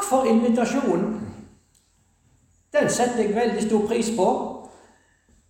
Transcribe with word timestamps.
takk 0.00 0.08
for 0.08 0.24
invitasjonen. 0.24 1.20
Den 2.72 2.90
setter 2.90 3.22
jeg 3.22 3.34
veldig 3.34 3.62
stor 3.62 3.86
pris 3.86 4.10
på. 4.16 4.26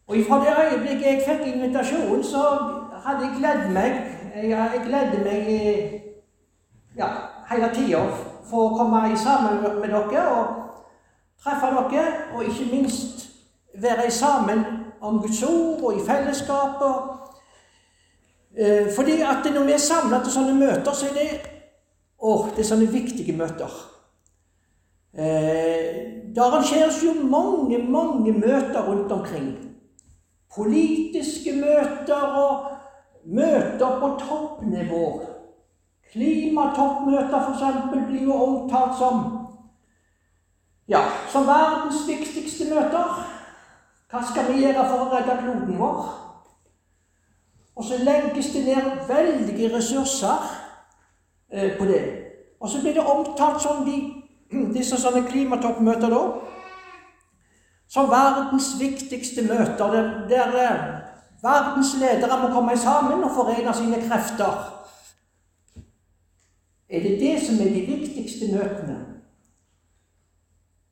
Og 0.06 0.16
fra 0.28 0.40
det 0.40 0.54
øyeblikket 0.72 1.06
jeg 1.06 1.22
fikk 1.26 1.54
invitasjonen, 1.54 2.24
så 2.24 2.42
hadde 3.04 3.24
jeg 3.24 3.36
gledd 3.38 3.72
meg 3.72 4.16
Jeg 4.34 4.80
gledde 4.86 5.24
meg 5.24 5.46
ja, 6.96 7.06
hele 7.50 7.68
tida 7.74 7.98
for 8.46 8.68
å 8.70 8.76
komme 8.78 9.16
sammen 9.18 9.58
med 9.62 9.90
dere 9.90 10.22
og 10.30 10.46
treffe 11.42 11.70
dere, 11.90 12.04
og 12.34 12.44
ikke 12.44 12.68
minst 12.70 13.26
være 13.74 14.10
sammen 14.10 14.64
om 15.00 15.18
Guds 15.18 15.42
ord 15.42 15.82
og 15.82 15.98
i 15.98 16.06
fellesskap. 16.06 16.82
Eh, 18.56 18.94
fordi 18.96 19.20
at 19.20 19.52
når 19.54 19.64
vi 19.64 19.72
er 19.72 19.82
samla 19.82 20.22
til 20.22 20.32
sånne 20.32 20.54
møter, 20.54 20.92
så 20.92 21.10
er 21.10 21.18
det 21.18 21.28
å, 22.22 22.46
det 22.54 22.62
er 22.62 22.70
sånne 22.70 22.92
viktige 22.92 23.36
møter. 23.36 23.99
Eh, 25.14 26.32
det 26.34 26.38
arrangeres 26.38 27.02
jo 27.04 27.26
mange, 27.26 27.78
mange 27.78 28.32
møter 28.32 28.86
rundt 28.86 29.12
omkring. 29.12 29.56
Politiske 30.54 31.52
møter 31.52 32.22
og 32.22 32.66
møter 33.24 34.00
på 34.00 34.08
toppnivå. 34.18 35.22
Klimatoppmøter 36.12 37.40
f.eks. 37.40 38.06
blir 38.06 38.22
jo 38.22 38.34
omtalt 38.34 38.98
som 38.98 39.40
ja, 40.88 41.00
som 41.28 41.46
verdens 41.46 42.02
viktigste 42.08 42.74
møter. 42.74 43.26
Hva 44.10 44.22
skal 44.26 44.48
vi 44.50 44.64
gjøre 44.64 44.86
for 44.90 45.04
å 45.04 45.10
redde 45.12 45.36
kloden 45.38 45.76
vår? 45.78 46.00
Og 47.78 47.84
så 47.86 48.00
legges 48.02 48.50
det 48.52 48.64
ned 48.66 48.88
veldige 49.08 49.70
ressurser 49.76 50.48
eh, 51.52 51.78
på 51.78 51.86
det. 51.86 52.00
Og 52.60 52.68
så 52.68 52.80
blir 52.82 52.98
det 52.98 53.06
omtalt 53.06 53.62
som 53.62 53.84
de, 53.86 54.19
disse 54.50 54.98
sånne 54.98 55.22
klimatoppmøter 55.28 56.10
da, 56.10 56.22
som 57.90 58.10
verdens 58.10 58.72
viktigste 58.78 59.44
møter, 59.46 59.96
der 60.30 60.56
eh, 60.62 60.82
verdens 61.42 61.94
ledere 61.98 62.38
må 62.42 62.50
komme 62.54 62.76
sammen 62.78 63.24
og 63.26 63.34
forene 63.34 63.74
sine 63.74 64.02
krefter. 64.04 64.60
Er 66.90 67.02
det 67.06 67.18
det 67.20 67.36
som 67.42 67.58
er 67.62 67.70
de 67.74 67.86
viktigste 67.86 68.50
møtene? 68.54 68.98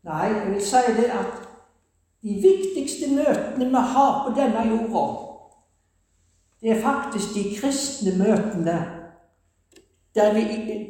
Nei, 0.07 0.27
jeg 0.27 0.51
vil 0.51 0.63
si 0.65 0.83
det 0.97 1.09
at 1.13 1.41
de 2.23 2.35
viktigste 2.43 3.11
møtene 3.15 3.67
vi 3.71 3.83
har 3.95 4.13
på 4.25 4.35
denne 4.37 4.63
jorda, 4.71 5.07
det 6.61 6.71
er 6.75 6.83
faktisk 6.83 7.35
de 7.35 7.43
kristne 7.55 8.15
møtene 8.19 8.79
der 10.15 10.33
vi, 10.35 10.41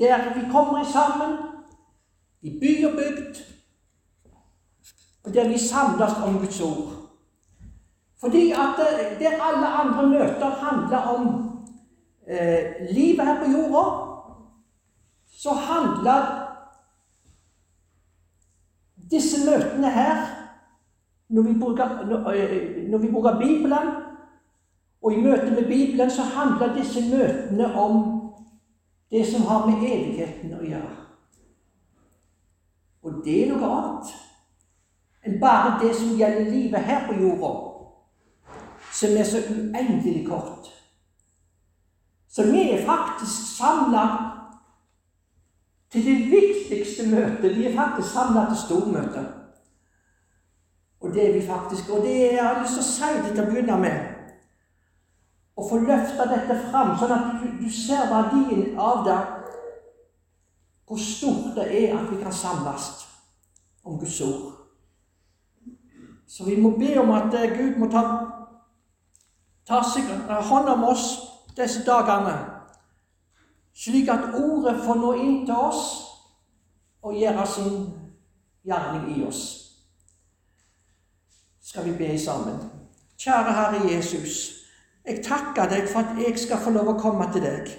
der 0.01 0.35
vi 0.35 0.47
kommer 0.53 0.85
sammen 0.85 1.37
i 2.43 2.59
by 2.61 2.85
og 2.85 2.93
bygd, 2.93 3.37
og 5.25 5.35
der 5.35 5.49
vi 5.49 5.59
samles 5.59 6.13
om 6.25 6.39
Guds 6.39 6.61
ord. 6.61 6.93
Fordi 8.21 8.51
at 8.51 8.75
der 9.21 9.43
alle 9.43 9.67
andre 9.67 10.07
møter 10.07 10.51
handler 10.51 10.99
om 10.99 11.51
eh, 12.29 12.65
livet 12.91 13.27
her 13.27 13.45
på 13.45 13.51
jorda, 13.51 13.85
så 15.27 15.51
handler 15.51 16.49
disse 19.11 19.51
møtene 19.51 19.91
her, 19.91 20.17
når 21.29 21.43
vi 21.43 21.59
bruker, 21.61 22.07
når 22.91 22.99
vi 22.99 23.11
bruker 23.11 23.39
Bibelen, 23.39 23.89
og 25.03 25.13
i 25.13 25.21
møte 25.21 25.51
med 25.51 25.67
Bibelen, 25.67 26.11
så 26.11 26.23
handler 26.23 26.75
disse 26.75 27.17
møtene 27.17 27.75
om 27.75 28.21
det 29.11 29.27
som 29.27 29.43
har 29.43 29.67
med 29.67 29.77
evigheten 29.77 30.55
å 30.59 30.65
gjøre. 30.65 31.08
Og 33.03 33.21
det 33.25 33.37
er 33.43 33.53
noe 33.53 33.71
annet 33.77 34.17
enn 35.27 35.41
bare 35.43 35.77
det 35.83 35.91
som 35.97 36.17
gjelder 36.17 36.51
livet 36.51 36.87
her 36.89 37.07
på 37.07 37.17
jorda, 37.21 37.51
som 38.95 39.17
er 39.19 39.27
så 39.29 39.43
uendelig 39.51 40.23
kort. 40.29 40.71
Så 42.29 42.47
vi 42.49 42.71
er 42.71 42.87
faktisk 42.87 43.57
samla 43.57 44.05
til 45.91 46.05
det 46.05 46.19
viktigste 46.31 47.09
møtet. 47.11 47.57
Vi 47.57 47.67
er 47.67 47.77
faktisk 47.77 48.13
samla 48.13 48.47
til 48.49 48.61
stormøte. 48.67 49.25
Og 51.01 51.15
det 51.15 51.29
er 51.29 51.33
vi 51.41 51.47
faktisk. 51.47 51.91
Og 51.91 52.03
det 52.03 52.33
jeg 52.33 52.45
har 52.45 52.63
lyst 52.63 52.75
til 52.75 52.83
å 52.83 52.89
si 52.93 53.33
til 53.33 53.43
å 53.43 53.49
begynne 53.51 53.79
med. 53.81 54.15
Å 55.59 55.67
få 55.71 55.81
løfta 55.83 56.27
dette 56.31 56.55
fram, 56.69 56.95
sånn 56.99 57.15
at 57.15 57.31
du, 57.41 57.47
du 57.65 57.71
ser 57.73 58.07
verdien 58.11 58.79
av 58.79 59.03
det. 59.07 59.19
Hvor 60.89 60.97
stort 60.97 61.57
det 61.57 61.69
er 61.69 61.99
at 61.99 62.11
vi 62.11 62.23
kan 62.23 62.33
samles 62.33 62.91
om 63.85 63.99
Guds 63.99 64.21
ord. 64.21 64.53
Så 66.27 66.45
vi 66.45 66.61
må 66.61 66.71
be 66.79 67.01
om 67.01 67.11
at 67.11 67.35
eh, 67.35 67.59
Gud 67.59 67.77
må 67.81 67.89
ta, 67.93 68.05
ta 69.69 69.83
seg 69.85 70.09
hånd 70.29 70.69
om 70.69 70.85
oss 70.89 71.11
disse 71.57 71.85
dagene 71.85 72.37
slik 73.79 74.09
at 74.11 74.35
ordet 74.35 74.81
får 74.85 74.99
nå 74.99 75.13
inn 75.23 75.39
til 75.47 75.55
oss 75.55 75.83
og 77.03 77.15
gjøre 77.15 77.47
sin 77.47 77.75
gjerning 78.67 79.13
i 79.15 79.25
oss. 79.27 79.43
Skal 81.63 81.85
vi 81.87 81.95
be 81.99 82.19
sammen? 82.19 82.59
Kjære 83.19 83.55
Herre 83.55 83.83
Jesus, 83.93 84.65
jeg 85.07 85.23
takker 85.25 85.71
deg 85.71 85.87
for 85.91 86.01
at 86.01 86.19
jeg 86.23 86.39
skal 86.39 86.61
få 86.63 86.73
lov 86.75 86.91
å 86.95 86.99
komme 86.99 87.29
til 87.33 87.45
deg. 87.45 87.71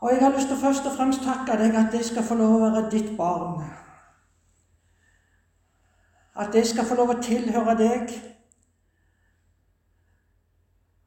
Og 0.00 0.10
jeg 0.12 0.20
har 0.22 0.34
lyst 0.36 0.48
til 0.48 0.56
først 0.56 0.86
og 0.86 0.92
fremst 0.96 1.22
takke 1.26 1.58
deg 1.58 1.74
at 1.74 1.94
jeg 1.94 2.04
skal 2.06 2.22
få 2.22 2.38
lov 2.38 2.54
å 2.54 2.64
være 2.64 2.90
ditt 2.90 3.10
barn. 3.18 3.64
At 6.38 6.54
jeg 6.54 6.66
skal 6.70 6.86
få 6.86 6.94
lov 7.00 7.16
å 7.16 7.22
tilhøre 7.22 7.74
deg. 7.78 8.12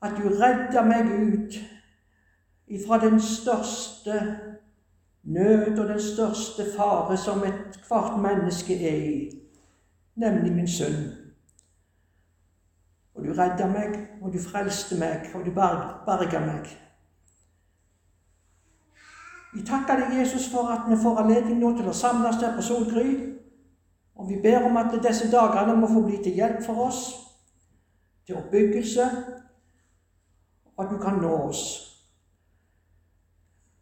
At 0.01 0.17
du 0.17 0.27
redder 0.27 0.83
meg 0.83 1.07
ut 1.07 1.59
ifra 2.67 2.99
den 2.99 3.19
største 3.21 4.19
nød 5.23 5.79
og 5.79 5.87
den 5.87 6.01
største 6.01 6.65
fare 6.75 7.17
som 7.17 7.43
ethvert 7.47 8.19
menneske 8.21 8.75
er 8.75 9.01
i, 9.05 9.17
nemlig 10.15 10.53
min 10.55 10.67
sønn. 10.67 11.03
Og 13.15 13.25
du 13.25 13.33
redda 13.37 13.67
meg, 13.67 13.97
og 14.21 14.33
du 14.33 14.39
frelste 14.39 14.97
meg, 14.99 15.29
og 15.35 15.45
du 15.45 15.51
berga 15.53 16.39
meg. 16.39 16.71
Vi 19.53 19.65
takker 19.67 19.99
deg, 19.99 20.17
Jesus, 20.19 20.47
for 20.51 20.71
at 20.71 20.87
vi 20.87 20.95
får 21.03 21.21
anledning 21.23 21.59
nå 21.59 21.73
til 21.77 21.91
å 21.91 21.95
samles 21.95 22.39
der 22.39 22.55
på 22.55 22.63
Solgry. 22.63 23.11
Og 24.15 24.29
vi 24.29 24.39
ber 24.43 24.67
om 24.67 24.77
at 24.79 24.95
disse 25.03 25.27
dagene 25.31 25.75
må 25.75 25.89
få 25.91 26.05
bli 26.05 26.21
til 26.23 26.39
hjelp 26.39 26.63
for 26.65 26.87
oss, 26.87 27.05
til 28.25 28.37
oppbyggelse, 28.39 29.07
og 30.75 30.85
at 30.85 30.91
du 30.91 30.99
kan 31.01 31.19
nå 31.19 31.31
oss 31.49 31.63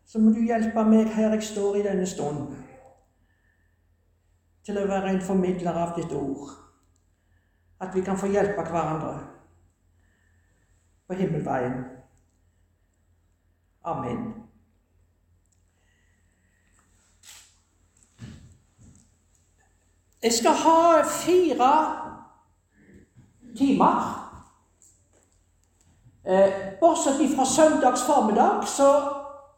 så 0.09 0.19
må 0.19 0.31
du 0.33 0.41
hjelpe 0.41 0.83
meg 0.89 1.11
her 1.13 1.35
jeg 1.35 1.45
står 1.45 1.75
i 1.77 1.83
denne 1.85 2.05
stund, 2.09 2.47
til 4.65 4.79
å 4.81 4.87
være 4.89 5.11
en 5.13 5.21
formidler 5.21 5.77
av 5.77 5.93
ditt 5.99 6.15
ord. 6.17 6.55
At 7.79 7.93
vi 7.93 8.01
kan 8.05 8.17
få 8.17 8.31
hjelpe 8.33 8.65
hverandre 8.65 9.13
på 11.05 11.17
himmelveien. 11.21 11.77
Amen. 13.85 14.25
Jeg 20.23 20.33
skal 20.33 20.51
ha 20.51 21.01
fire 21.01 21.95
timer. 23.57 24.25
Eh, 26.25 26.53
bortsett 26.79 27.35
fra 27.35 27.45
søndags 27.45 28.03
formiddag 28.05 28.67
så 28.67 28.89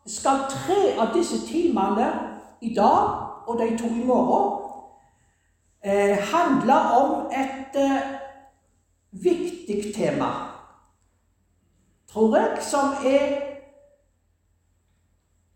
skal 0.06 0.38
tre 0.50 1.00
av 1.00 1.14
disse 1.14 1.48
timene 1.48 2.12
i 2.62 2.74
dag 2.76 3.48
og 3.48 3.60
de 3.60 3.78
to 3.78 3.88
i 3.88 4.06
morgen 4.06 4.62
eh, 5.84 6.18
handle 6.18 6.78
om 7.02 7.32
et 7.32 7.76
eh, 7.76 8.02
viktig 9.12 9.94
tema, 9.96 10.30
tror 12.14 12.38
jeg, 12.38 12.58
som 12.62 12.94
er 13.06 13.48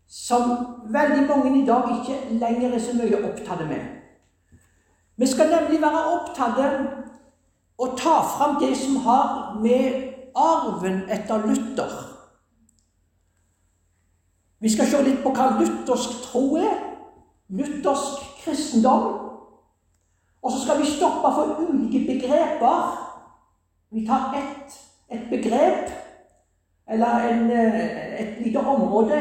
Som 0.08 0.50
veldig 0.92 1.26
mange 1.28 1.62
i 1.62 1.66
dag 1.66 1.82
ikke 1.98 2.38
lenger 2.38 2.74
er 2.74 2.78
så 2.78 2.92
mye 2.96 3.18
opptatt 3.26 3.66
med. 3.68 3.95
Vi 5.16 5.26
skal 5.26 5.48
nemlig 5.50 5.80
være 5.80 6.02
opptatt 6.12 6.58
av 6.60 6.74
å 7.78 7.92
ta 7.96 8.18
fram 8.36 8.58
det 8.60 8.74
som 8.76 8.96
har 9.06 9.56
med 9.60 10.12
arven 10.36 11.04
etter 11.12 11.46
Luther 11.46 12.16
vi 14.58 14.70
skal 14.72 14.88
se 14.88 15.02
litt 15.04 15.20
på 15.22 15.30
hva 15.36 15.50
luthersk 15.58 16.14
tro 16.24 16.56
er. 16.58 16.78
Luthersk 17.52 18.22
kristendom. 18.40 19.04
Og 20.42 20.52
så 20.52 20.62
skal 20.62 20.80
vi 20.80 20.88
stoppe 20.88 21.32
for 21.36 21.60
ulike 21.66 22.00
begreper. 22.08 22.96
Vi 23.92 24.06
tar 24.08 24.34
ett 24.40 24.82
et 25.08 25.28
begrep, 25.30 25.90
eller 26.90 27.06
en, 27.06 27.50
eh, 27.50 28.20
et 28.22 28.44
lite 28.44 28.58
område 28.58 29.20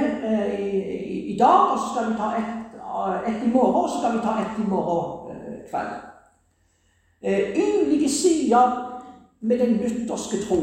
i, 0.59 0.65
i, 0.65 1.33
i, 1.33 1.38
dag, 1.38 1.71
og 1.71 1.80
så 1.80 1.86
skal 1.91 2.12
vi 2.12 2.18
ta 2.18 2.30
ett 2.39 3.27
et 3.27 3.44
i 3.44 3.51
morgen, 3.53 3.75
og 3.83 3.89
så 3.89 4.00
skal 4.00 4.13
vi 4.13 4.24
ta 4.24 4.33
ett 4.41 4.59
i 4.65 4.69
morgen 4.69 5.25
kveld. 5.69 5.95
Ulike 7.25 8.09
sider 8.09 9.01
med 9.41 9.59
den 9.59 9.77
lutherske 9.81 10.38
tro. 10.47 10.62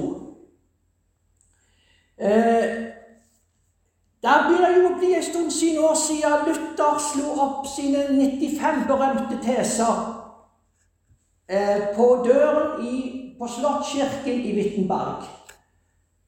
Der 4.22 4.44
begynner 4.46 4.70
det 4.70 4.86
å 4.86 4.98
bli 4.98 5.14
en 5.18 5.24
stund 5.26 5.50
siden 5.50 5.82
år 5.82 5.96
siden 5.98 6.44
Luther 6.46 6.98
slo 7.02 7.32
opp 7.42 7.66
sine 7.66 8.04
95 8.14 8.86
berømte 8.86 9.34
teser 9.42 10.22
på 11.96 12.06
døren 12.26 12.84
i, 12.86 12.96
på 13.38 13.44
Slottskirken 13.50 14.38
i 14.46 14.54
Wittenberg. 14.60 15.22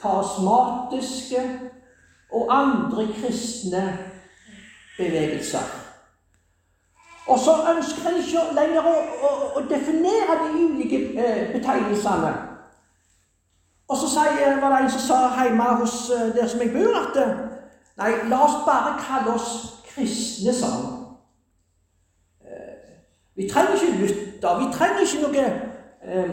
karismatiske 0.00 1.44
og 2.32 2.52
andre 2.52 3.06
kristne 3.16 3.84
bevegelser. 4.98 5.68
Og 7.30 7.38
så 7.38 7.54
ønsker 7.76 8.08
en 8.08 8.20
ikke 8.20 8.44
lenger 8.56 8.86
å, 8.90 8.94
å, 9.28 9.32
å, 9.56 9.60
definere 9.70 10.38
de 10.42 10.64
ulike 10.66 11.00
eh, 11.14 11.52
betegnelsene. 11.52 12.32
Og 13.90 13.96
så 13.96 14.08
sier, 14.08 14.60
var 14.60 14.70
det 14.70 14.84
en 14.84 14.90
som 14.90 15.00
sa 15.02 15.16
hjemme 15.42 15.64
hos 15.80 16.10
eh, 16.14 16.34
der 16.34 16.46
som 16.46 16.60
jeg 16.62 16.70
bor, 16.70 16.94
at 16.94 17.16
eh, 17.18 17.38
nei, 17.98 18.10
la 18.30 18.44
oss 18.46 18.60
bare 18.66 18.92
kalle 19.02 19.34
oss 19.34 19.48
kristne 19.88 20.54
sammen. 20.54 20.92
han. 20.92 21.08
vi 23.34 23.48
trenger 23.50 23.74
ikke 23.74 23.98
lytte. 23.98 24.54
vi 24.60 24.68
trenger 24.76 25.00
ikke 25.00 25.22
noe 25.24 25.48
eh, 26.04 26.30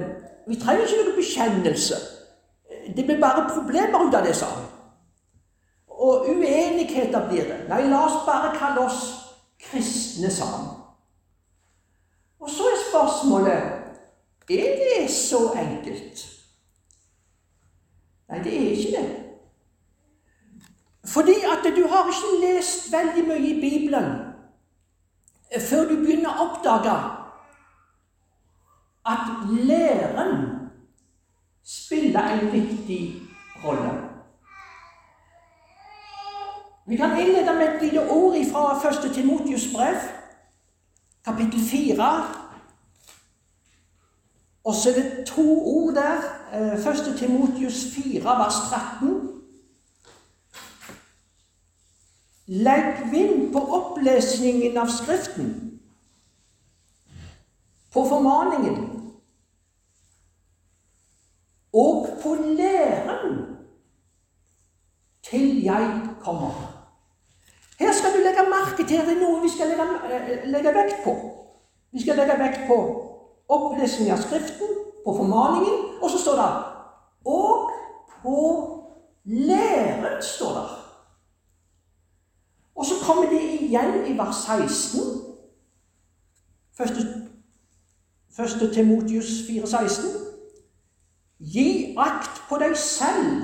Vi 0.48 0.59
trenger 0.62 0.86
ikke 0.86 1.01
noe 1.07 1.15
bekjennelse. 1.15 1.95
Det 2.95 3.06
blir 3.06 3.19
bare 3.19 3.50
problemer 3.50 4.06
ut 4.06 4.15
av 4.15 4.24
det, 4.25 4.36
sa 4.36 4.45
han. 4.54 4.69
Og 5.88 6.30
uenigheter 6.30 7.27
blir 7.27 7.50
det. 7.50 7.59
Nei, 7.74 7.81
la 7.89 8.06
oss 8.06 8.21
bare 8.30 8.54
kalle 8.56 8.86
oss 8.86 9.01
kristne 9.59 10.30
sammen. 10.31 10.77
Og 12.39 12.50
så 12.50 12.69
er 12.69 12.81
spørsmålet 12.86 13.54
er 14.50 14.74
det 14.80 15.12
så 15.12 15.48
enkelt. 15.57 16.37
Nei, 18.29 18.44
det 18.44 18.53
er 18.53 18.71
ikke 18.71 18.97
det. 18.97 19.24
Fordi 21.07 21.35
at 21.47 21.75
du 21.75 21.88
har 21.88 22.09
ikke 22.12 22.31
lest 22.44 22.91
veldig 22.91 23.27
mye 23.27 23.47
i 23.47 23.59
Bibelen 23.62 24.09
før 25.69 25.85
du 25.88 25.95
begynner 26.01 26.33
å 26.33 26.47
oppdage 26.50 26.95
at 29.07 29.29
læren 29.69 30.33
spiller 31.63 32.33
en 32.35 32.51
viktig 32.51 33.00
rolle. 33.63 33.94
Vi 36.88 36.95
kan 37.00 37.15
innlede 37.19 37.53
med 37.53 37.68
et 37.68 37.81
lite 37.81 38.09
ord 38.09 38.35
fra 38.51 38.89
1. 39.07 39.13
Timotius 39.13 39.68
brev 39.75 39.95
kapittel 41.25 41.59
4. 41.59 42.23
Og 44.63 44.73
så 44.73 44.89
er 44.89 44.94
det 44.94 45.25
to 45.27 45.47
ord 45.63 45.95
der. 45.95 46.37
Eh, 46.53 46.79
første 46.79 47.17
Timotius 47.17 47.85
4, 47.95 48.23
vers 48.23 48.53
13. 48.71 49.29
Legg 52.45 53.11
vind 53.11 53.53
på 53.53 53.59
opplesningen 53.59 54.77
av 54.77 54.88
Skriften, 54.88 55.79
på 57.94 58.03
formaningen 58.07 58.77
og 61.73 62.07
på 62.23 62.35
læren 62.35 63.44
til 65.29 65.63
jeg 65.63 65.99
kommer. 66.23 66.55
Her 67.79 67.94
skal 67.94 68.15
du 68.15 68.23
legge 68.23 68.47
merke 68.49 68.88
til 68.88 69.01
at 69.01 69.07
det 69.09 69.17
er 69.17 69.21
noe 69.25 69.44
vi 69.44 69.51
skal 69.51 69.67
legge, 69.67 69.89
eh, 70.15 70.47
legge 70.47 70.75
vekt 70.79 71.03
på. 71.03 71.17
Vi 71.91 72.01
skal 72.01 72.15
legge 72.15 72.39
vekt 72.39 72.67
på 72.67 72.79
opplesning 73.49 74.11
av 74.11 74.23
Skriften, 74.23 74.76
på 75.07 75.13
formaningen, 75.18 76.01
og 76.01 76.09
så 76.09 76.18
står 76.19 76.36
det 76.36 76.63
Og 77.25 77.71
på 78.21 78.38
læren, 79.24 80.21
står 80.21 80.50
det. 80.59 80.69
Og 82.75 82.86
så 82.86 82.94
kommer 83.06 83.30
det 83.30 83.42
igjen 83.42 84.06
i 84.07 84.18
vers 84.18 84.36
16. 84.36 85.00
Første, 86.77 86.95
første 88.38 88.74
Timotius 88.74 89.25
4,16. 89.25 90.07
Gi 91.39 91.95
akt 91.98 92.44
på 92.50 92.59
deg 92.59 92.77
selv 92.77 93.44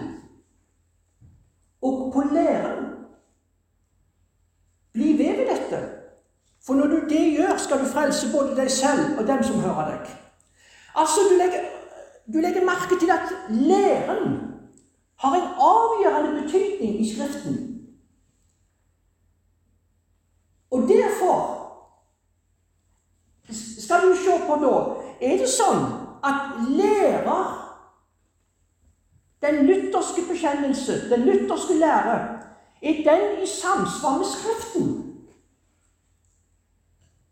og 1.81 2.11
på 2.13 2.21
læren. 2.33 2.91
Bli 4.93 5.17
ved 5.17 5.37
ved 5.37 5.47
dette. 5.55 5.89
For 6.65 6.73
når 6.73 6.87
du 6.87 6.99
det 7.09 7.31
gjør, 7.37 7.57
skal 7.57 7.79
du 7.79 7.85
frelse 7.85 8.27
både 8.37 8.55
deg 8.55 8.71
selv 8.71 9.19
og 9.19 9.27
dem 9.27 9.43
som 9.43 9.59
hører 9.59 9.89
deg. 9.91 10.22
Altså, 10.95 11.19
du 11.29 11.35
legger, 11.37 11.59
du 12.33 12.37
legger 12.39 12.65
merke 12.65 12.99
til 12.99 13.11
at 13.11 13.33
læren 13.49 14.53
har 15.15 15.35
en 15.35 15.49
avgjørende 15.71 16.41
betydning 16.41 16.99
i 17.01 17.15
Skriften. 17.15 17.55
Og 20.71 20.81
derfor 20.81 21.63
skal 23.79 24.01
du 24.01 24.15
se 24.15 24.31
på 24.47 24.55
da 24.63 24.73
Er 25.21 25.37
det 25.39 25.47
sånn 25.47 25.83
at 26.25 26.55
lærer 26.75 27.43
den 29.43 29.65
lutherske 29.67 30.23
bekjennelse, 30.27 31.09
den 31.11 31.23
lutherske 31.27 31.77
lære, 31.79 32.17
er 32.81 32.99
den 33.05 33.43
i 33.43 33.47
samsvar 33.47 34.17
med 34.17 34.27
Skriften? 34.27 34.89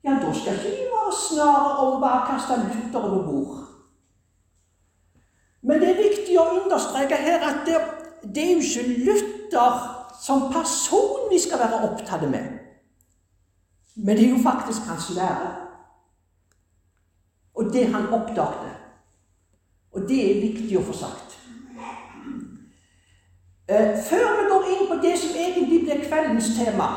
Ja, 0.03 0.15
da 0.21 0.33
skal 0.33 0.59
ikke 0.65 0.90
vi 1.11 1.17
snarere 1.17 1.71
snare 1.71 1.85
om 1.85 2.01
bare 2.01 2.21
å 2.21 2.27
kaste 2.29 2.57
Luther 2.61 3.03
over 3.03 3.23
bord. 3.27 3.57
Men 5.61 5.81
det 5.81 5.89
er 5.91 5.99
viktig 6.01 6.37
å 6.39 6.49
understreke 6.63 7.19
her 7.21 7.43
at 7.45 7.65
det, 7.67 7.77
det 8.23 8.43
er 8.43 8.53
jo 8.55 8.63
ikke 8.65 9.03
Luther 9.05 9.81
som 10.21 10.49
person 10.53 11.29
vi 11.29 11.39
skal 11.39 11.61
være 11.61 11.83
opptatt 11.89 12.25
med. 12.29 12.57
Men 13.95 14.17
det 14.17 14.25
er 14.25 14.29
jo 14.35 14.43
faktisk 14.43 14.87
hans 14.87 15.09
lære. 15.15 15.51
Og 17.55 17.73
det 17.73 17.87
han 17.93 18.09
oppdagte. 18.13 18.71
Og 19.91 20.07
det 20.09 20.21
er 20.23 20.41
viktig 20.41 20.77
å 20.79 20.85
få 20.87 20.95
sagt. 20.95 21.37
Eh, 23.67 23.97
før 24.09 24.37
vi 24.37 24.47
går 24.49 24.69
inn 24.71 24.87
på 24.89 24.99
det 25.03 25.17
som 25.19 25.35
egentlig 25.37 25.83
blir 25.85 26.05
kveldens 26.07 26.53
tema, 26.57 26.87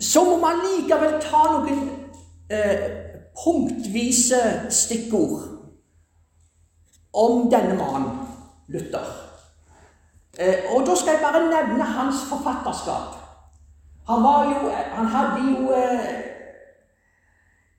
så 0.00 0.24
må 0.24 0.36
man 0.40 0.62
likevel 0.64 1.18
ta 1.22 1.42
noen 1.52 1.99
eh, 2.50 2.90
punktvise 3.44 4.70
stikkord 4.70 5.40
om 7.12 7.50
denne 7.50 7.74
mannen, 7.74 8.18
Luther. 8.68 9.06
Eh, 10.38 10.74
og 10.74 10.86
da 10.86 10.94
skal 10.96 11.16
jeg 11.16 11.22
bare 11.22 11.46
nevne 11.46 11.84
hans 11.84 12.24
forfatterskap. 12.28 13.16
Han 14.08 14.22
var 14.22 14.44
jo 14.44 14.70
Han 14.94 15.06
hadde 15.06 15.50
jo 15.50 15.70
eh, 15.70 16.24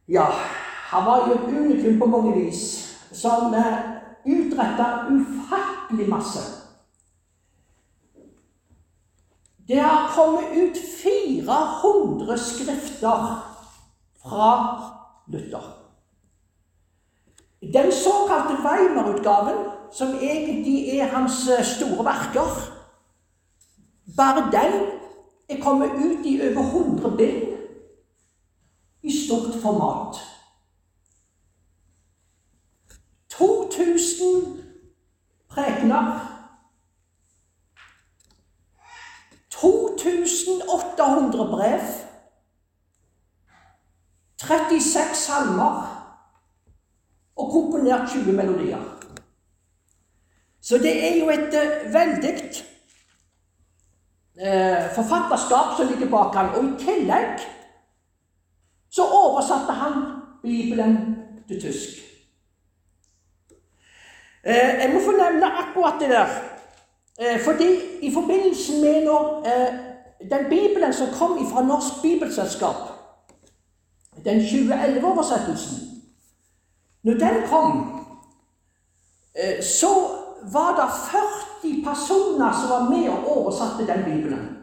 Ja, 0.08 0.26
han 0.92 1.06
var 1.06 1.28
jo 1.28 1.34
et 1.34 1.54
unikum 1.58 2.00
på 2.00 2.06
mange 2.06 2.34
vis, 2.44 2.62
som 3.12 3.54
eh, 3.54 3.78
utretta 4.26 5.08
ufattelig 5.10 6.10
masse. 6.10 6.40
Det 9.68 9.80
har 9.80 10.12
kommet 10.16 10.44
ut 10.52 10.78
400 11.04 12.38
skrifter 12.38 13.51
fra 14.22 14.82
Luther. 15.28 15.78
Den 17.62 17.92
såkalte 17.92 18.56
Weimar-utgaven, 18.64 19.72
som 19.92 20.08
egentlig 20.08 21.00
er 21.00 21.08
hans 21.08 21.48
eh, 21.48 21.66
store 21.66 22.06
verker, 22.06 22.50
bare 24.18 24.52
den 24.52 24.74
er 25.50 25.64
kommet 25.64 25.92
ut 25.92 26.26
i 26.26 26.42
over 26.42 26.62
100 26.62 27.18
bind 27.18 27.44
i 29.04 29.26
stort 29.26 29.62
format. 29.62 30.16
2000 33.30 34.64
prekener 35.50 36.32
2800 39.50 41.46
brev. 41.46 42.11
36 44.42 45.18
salmer. 45.18 45.88
Og 47.36 47.52
komponert 47.52 48.10
20 48.10 48.34
melodier. 48.36 48.82
Så 50.62 50.78
det 50.78 50.92
er 51.08 51.18
jo 51.20 51.30
et 51.30 51.56
uh, 51.58 51.94
veldig 51.94 52.34
eh, 54.42 54.96
forfatterskap 54.96 55.78
som 55.78 55.88
ligger 55.88 56.10
bak 56.10 56.36
han. 56.36 56.54
Og 56.56 56.66
i 56.66 56.86
tillegg 56.86 57.42
så 58.90 59.04
oversatte 59.04 59.74
han 59.74 59.94
Bibelen 60.44 60.98
til 61.48 61.62
tysk. 61.62 62.02
Eh, 64.44 64.82
jeg 64.82 64.90
må 64.94 65.02
få 65.06 65.12
nevne 65.12 65.52
akkurat 65.64 66.00
det 66.00 66.10
der. 66.10 66.30
Eh, 67.20 67.40
fordi 67.40 67.70
i 68.02 68.14
forbindelse 68.14 68.82
med 68.82 69.04
når 69.06 69.44
eh, 69.46 69.74
den 70.32 70.50
Bibelen 70.50 70.94
som 70.94 71.08
kom 71.14 71.52
fra 71.54 71.64
Norsk 71.64 72.02
Bibelselskap, 72.02 72.91
den 74.26 74.42
2011-oversettelsen 74.42 75.88
Når 77.04 77.14
den 77.14 77.48
kom, 77.48 78.06
eh, 79.36 79.64
så 79.64 79.94
var 80.54 80.76
det 80.76 80.90
40 81.62 81.84
personer 81.84 82.52
som 82.54 82.70
var 82.70 82.90
med 82.90 83.10
og 83.10 83.38
oversatte 83.38 83.88
den 83.88 84.04
Bibelen. 84.04 84.58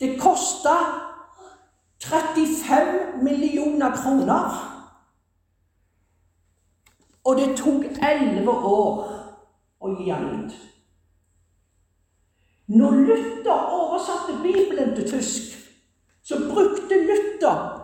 Det 0.00 0.20
kosta 0.20 0.74
35 2.04 3.22
millioner 3.22 3.96
kroner. 3.96 4.70
Og 7.24 7.36
det 7.36 7.56
tok 7.56 7.84
elleve 7.84 8.50
år 8.50 9.04
å 9.80 9.92
gi 9.96 10.10
den 10.10 10.44
ut. 10.44 10.56
Når 12.66 12.90
Luther 12.90 13.52
oversatte 13.52 14.42
Bibelen 14.42 14.94
til 14.96 15.10
tysk, 15.10 15.42
så 16.22 16.36
brukte 16.52 16.94
Luther 17.08 17.80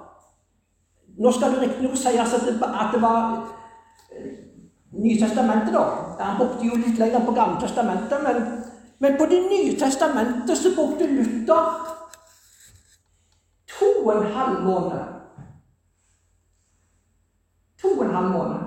Nå 1.20 1.32
skal 1.32 1.52
det 1.52 1.60
riktignok 1.60 1.96
sies 1.96 2.34
at 2.34 2.46
at 2.48 2.94
det 2.94 3.02
var 3.02 3.48
eh, 4.16 4.30
Nytestamentet, 4.92 5.74
da. 5.74 5.82
Han 6.20 6.36
brukte 6.38 6.66
jo 6.66 6.76
litt 6.76 6.98
lenger 6.98 7.24
på 7.26 7.32
Gamle 7.32 7.60
testamentet, 7.60 8.22
men, 8.24 8.40
men 8.98 9.18
på 9.18 9.26
Det 9.26 9.42
nye 9.50 9.76
testamentet 9.78 10.58
så 10.58 10.72
brukte 10.76 11.06
Luther 11.06 11.90
to 13.68 14.06
og 14.06 14.16
en 14.16 14.32
halv 14.32 14.62
måned. 14.62 15.04
To 17.82 17.88
og 17.88 18.04
en 18.06 18.14
halv 18.14 18.30
måned. 18.30 18.60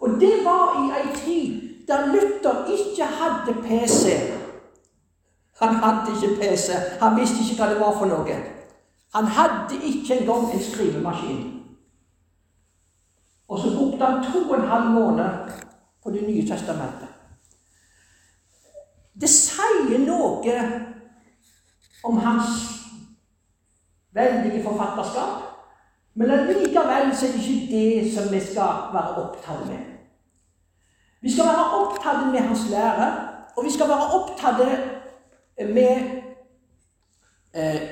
Og 0.00 0.20
det 0.20 0.44
var 0.44 0.76
i 0.82 0.84
ei 1.00 1.16
tid 1.16 1.86
da 1.88 2.04
Luther 2.06 2.64
ikke 2.76 3.04
hadde 3.04 3.54
PC. 3.62 4.39
Han 5.60 5.74
hadde 5.74 6.12
ikke 6.16 6.36
PC. 6.40 6.72
Han 7.00 7.16
visste 7.20 7.42
ikke 7.44 7.60
hva 7.60 7.70
det 7.72 7.80
var 7.80 7.96
for 7.98 8.08
noe. 8.08 8.36
Han 9.14 9.26
hadde 9.26 9.80
ikke 9.84 10.20
engang 10.20 10.52
en 10.54 10.62
skrivemaskin. 10.62 11.40
Og 13.48 13.58
så 13.58 13.76
brukte 13.76 14.04
han 14.04 14.24
to 14.24 14.50
og 14.50 14.56
en 14.56 14.68
halv 14.68 14.90
måned 14.90 15.50
på 16.02 16.10
Det 16.10 16.22
nye 16.28 16.48
testamentet. 16.48 17.08
Det 19.20 19.28
sier 19.28 19.98
noe 20.00 20.54
om 22.04 22.16
hans 22.16 22.46
veldige 24.12 24.62
forfatterskap. 24.64 25.42
Men 26.14 26.30
allikevel 26.30 27.12
så 27.16 27.26
er 27.26 27.32
det 27.32 27.48
ikke 27.48 27.76
det 27.76 28.14
som 28.14 28.32
vi 28.32 28.40
skal 28.40 28.88
være 28.94 29.24
opptatt 29.24 29.66
med. 29.66 29.82
Vi 31.20 31.32
skal 31.32 31.46
være 31.46 31.66
opptatt 31.80 32.32
med 32.32 32.40
hans 32.40 32.64
lære, 32.70 33.10
og 33.56 33.64
vi 33.64 33.72
skal 33.72 33.88
være 33.88 34.10
opptatt 34.18 34.99
med 35.68 36.22
eh, 37.54 37.82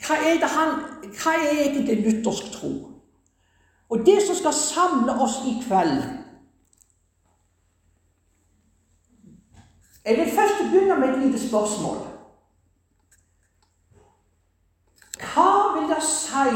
hva, 0.00 0.16
er 0.16 0.46
han, 0.46 0.80
hva 1.12 1.34
er 1.36 1.64
egentlig 1.66 1.98
luthersk 2.04 2.52
tro? 2.54 2.72
Og 3.90 4.06
det 4.06 4.20
som 4.22 4.38
skal 4.38 4.54
samle 4.54 5.12
oss 5.20 5.40
i 5.46 5.58
kveld 5.66 6.02
Jeg 10.04 10.16
vil 10.16 10.30
først 10.32 10.70
begynne 10.70 10.96
med 11.00 11.08
et 11.08 11.18
lite 11.22 11.48
spørsmål. 11.48 11.98
Hva 15.20 15.50
vil 15.74 15.90
det 15.90 16.00
si 16.02 16.54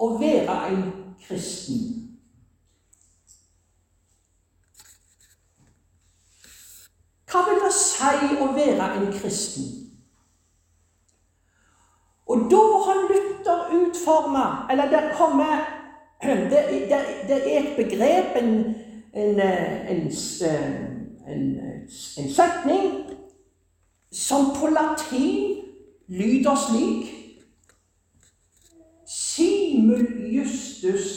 å 0.00 0.08
være 0.18 0.56
en 0.72 0.86
kristen? 1.20 2.13
Hva 7.34 7.40
vil 7.48 7.64
det 7.64 7.72
si 7.74 8.36
å 8.38 8.46
være 8.54 8.92
en 8.94 9.08
kristen? 9.10 9.64
Og 12.30 12.44
da 12.50 12.60
har 12.84 13.00
Luther 13.08 13.72
utforma 13.74 14.44
Eller 14.70 14.86
det 14.92 15.00
kommer 15.18 15.64
det, 16.22 16.60
det, 16.88 17.00
det, 17.28 17.38
er 17.54 17.58
et 17.58 17.76
begrep, 17.76 18.36
en, 18.38 18.54
en, 19.12 19.40
en, 19.40 20.06
en 22.18 22.30
setning, 22.32 22.86
som 24.12 24.46
på 24.56 24.70
latin 24.72 25.58
lyder 26.08 26.56
slik 26.56 27.10
Simul 29.06 30.06
justus 30.32 31.10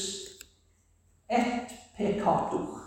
et 1.29 1.71
peccator. 1.97 2.86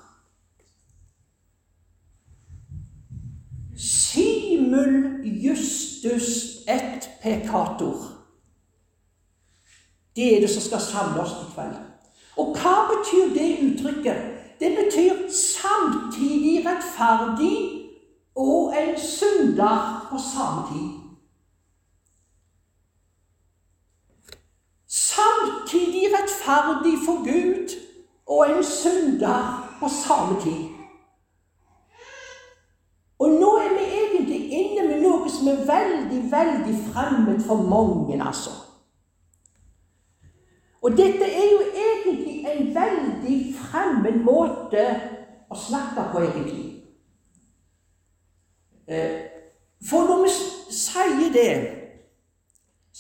Simul 4.11 5.25
justus 5.25 6.47
et 6.69 7.11
peccator. 7.23 7.97
Det 10.17 10.37
er 10.37 10.41
det 10.41 10.51
som 10.51 10.63
skal 10.63 10.81
samle 10.81 11.21
oss 11.23 11.31
i 11.31 11.47
kveld. 11.55 11.77
Og 12.37 12.57
hva 12.57 12.75
betyr 12.91 13.35
det 13.35 13.51
uttrykket? 13.67 14.23
Det 14.61 14.71
betyr 14.79 15.13
samtidig 15.33 16.67
rettferdig 16.67 17.57
og 18.37 18.75
en 18.83 18.99
synder 18.99 20.09
på 20.11 20.19
samme 20.35 20.67
tid. 20.73 20.91
Samtidig 24.89 26.05
rettferdig 26.17 26.99
for 27.07 27.25
Gud 27.31 27.69
og 28.27 28.51
en 28.51 28.65
synder 28.65 29.71
på 29.81 29.89
samme 29.89 30.41
tid. 30.43 30.69
Og 33.19 33.31
nå 33.31 33.57
er 33.57 33.73
vi 33.79 34.00
inne 34.51 34.87
med 34.89 35.03
noe 35.05 35.31
som 35.31 35.49
er 35.53 35.63
veldig, 35.69 36.21
veldig 36.33 36.75
fremmed 36.91 37.41
for 37.47 37.63
mange, 37.63 38.19
altså. 38.19 38.51
Og 40.83 40.97
dette 40.97 41.25
er 41.25 41.49
jo 41.53 41.61
egentlig 41.87 42.47
en 42.51 42.71
veldig 42.75 43.41
fremmed 43.57 44.23
måte 44.25 44.87
å 45.51 45.59
snakke 45.59 46.07
på, 46.13 46.23
egentlig. 46.25 46.67
Eh, 48.89 49.21
for 49.89 50.09
når 50.09 50.25
vi 50.25 50.33
sier 50.75 51.29
det 51.35 51.53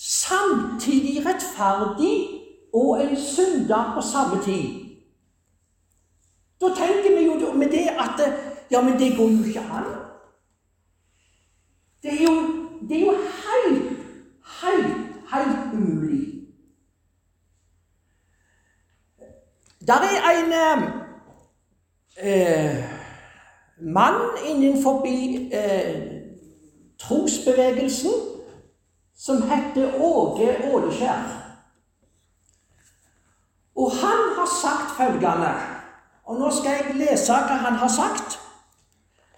Samtidig 0.00 1.26
rettferdig 1.26 2.14
og 2.73 3.02
en 3.02 3.16
synder 3.16 3.92
på 3.95 4.00
samme 4.00 4.38
tid. 4.45 4.69
Da 6.61 6.71
tenker 6.76 7.16
vi 7.16 7.25
jo 7.26 7.52
med 7.52 7.69
det 7.75 7.88
at 7.99 8.23
ja, 8.71 8.80
men 8.80 8.99
det 8.99 9.16
går 9.16 9.28
jo 9.28 9.45
ikke 9.45 9.61
an. 9.61 10.00
Det 12.02 12.12
er 12.12 12.25
jo, 12.25 12.35
det 12.88 12.97
er 12.97 13.07
jo 13.07 13.12
helt, 13.12 13.99
helt, 14.62 14.97
helt 15.33 15.75
umulig. 15.75 16.26
Der 19.87 19.95
er 19.95 20.30
en 20.40 20.52
eh, 22.16 22.85
mann 23.80 24.21
innenfor 24.47 25.07
eh, 25.52 26.23
trosbevegelsen 26.99 28.11
som 29.16 29.42
heter 29.42 29.95
Åge 30.00 30.73
Åleskjær. 30.73 31.40
Og 33.76 33.90
han 33.90 34.37
har 34.37 34.49
sagt 34.62 34.97
følgende 34.97 35.54
Og 36.25 36.37
nå 36.38 36.50
skal 36.50 36.71
jeg 36.71 36.95
lese 36.95 37.33
hva 37.33 37.57
han 37.64 37.75
har 37.75 37.88
sagt. 37.88 38.38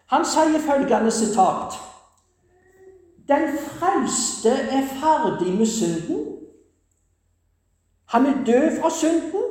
Han 0.06 0.24
sier 0.28 0.60
følgende 0.60 1.10
sitat 1.10 1.78
Den 3.28 3.58
frelste 3.58 4.50
er 4.50 4.86
ferdig 4.86 5.54
med 5.58 5.66
synden. 5.66 6.26
Han 8.04 8.26
er 8.26 8.44
død 8.44 8.80
fra 8.80 8.90
synden, 8.90 9.42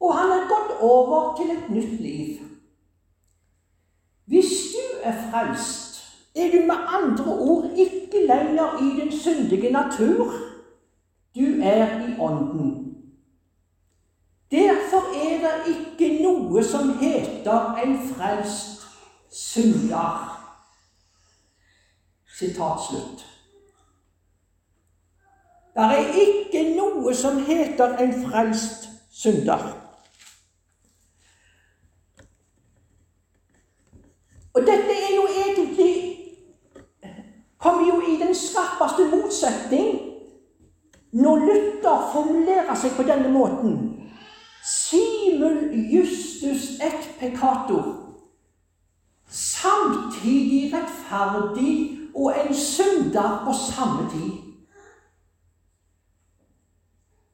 og 0.00 0.14
han 0.14 0.30
er 0.30 0.48
gått 0.48 0.80
over 0.80 1.36
til 1.36 1.56
et 1.56 1.70
nytt 1.70 2.00
liv. 2.00 2.36
Hvis 4.26 4.50
du 4.74 4.98
er 5.02 5.12
frelst, 5.30 6.02
er 6.36 6.50
du 6.50 6.66
med 6.66 6.74
andre 6.88 7.38
ord 7.38 7.70
ikke 7.76 8.26
lenger 8.26 8.78
i 8.82 9.00
den 9.00 9.12
syndige 9.12 9.72
natur. 9.72 10.32
Du 11.36 11.44
er 11.62 12.08
i 12.08 12.20
Ånden. 12.20 12.86
Derfor 14.50 15.02
er 15.26 15.38
det 15.42 15.76
ikke 15.76 16.22
noe 16.22 16.62
som 16.64 16.98
heter 16.98 17.74
en 17.84 17.98
frelst 18.08 18.86
synder. 19.30 20.35
Sitat 22.38 22.80
slutt. 22.88 23.26
Det 25.76 25.84
er 25.84 26.20
ikke 26.20 26.62
noe 26.76 27.14
som 27.14 27.38
heter 27.44 27.96
en 28.00 28.12
frelst 28.24 28.88
synder. 29.12 29.64
Og 34.54 34.62
dette 34.64 34.92
er 34.96 35.14
jo 35.16 35.26
egentlig 35.28 36.16
kommer 37.58 37.86
jo 37.86 38.00
i 38.00 38.16
den 38.20 38.34
skarpeste 38.34 39.08
motsetning 39.16 39.98
når 41.12 41.36
Luther 41.36 42.08
formulerer 42.12 42.74
seg 42.76 42.96
på 42.96 43.04
denne 43.08 43.32
måten. 43.32 43.76
Simul 44.64 45.72
justus 45.92 46.76
et 46.84 47.08
peccator. 47.20 47.92
Samtidig 49.28 50.72
rettferdig 50.74 52.05
og 52.16 52.32
en 52.40 52.54
synder 52.54 53.42
på 53.46 53.52
samme 53.72 54.10
tid. 54.10 54.32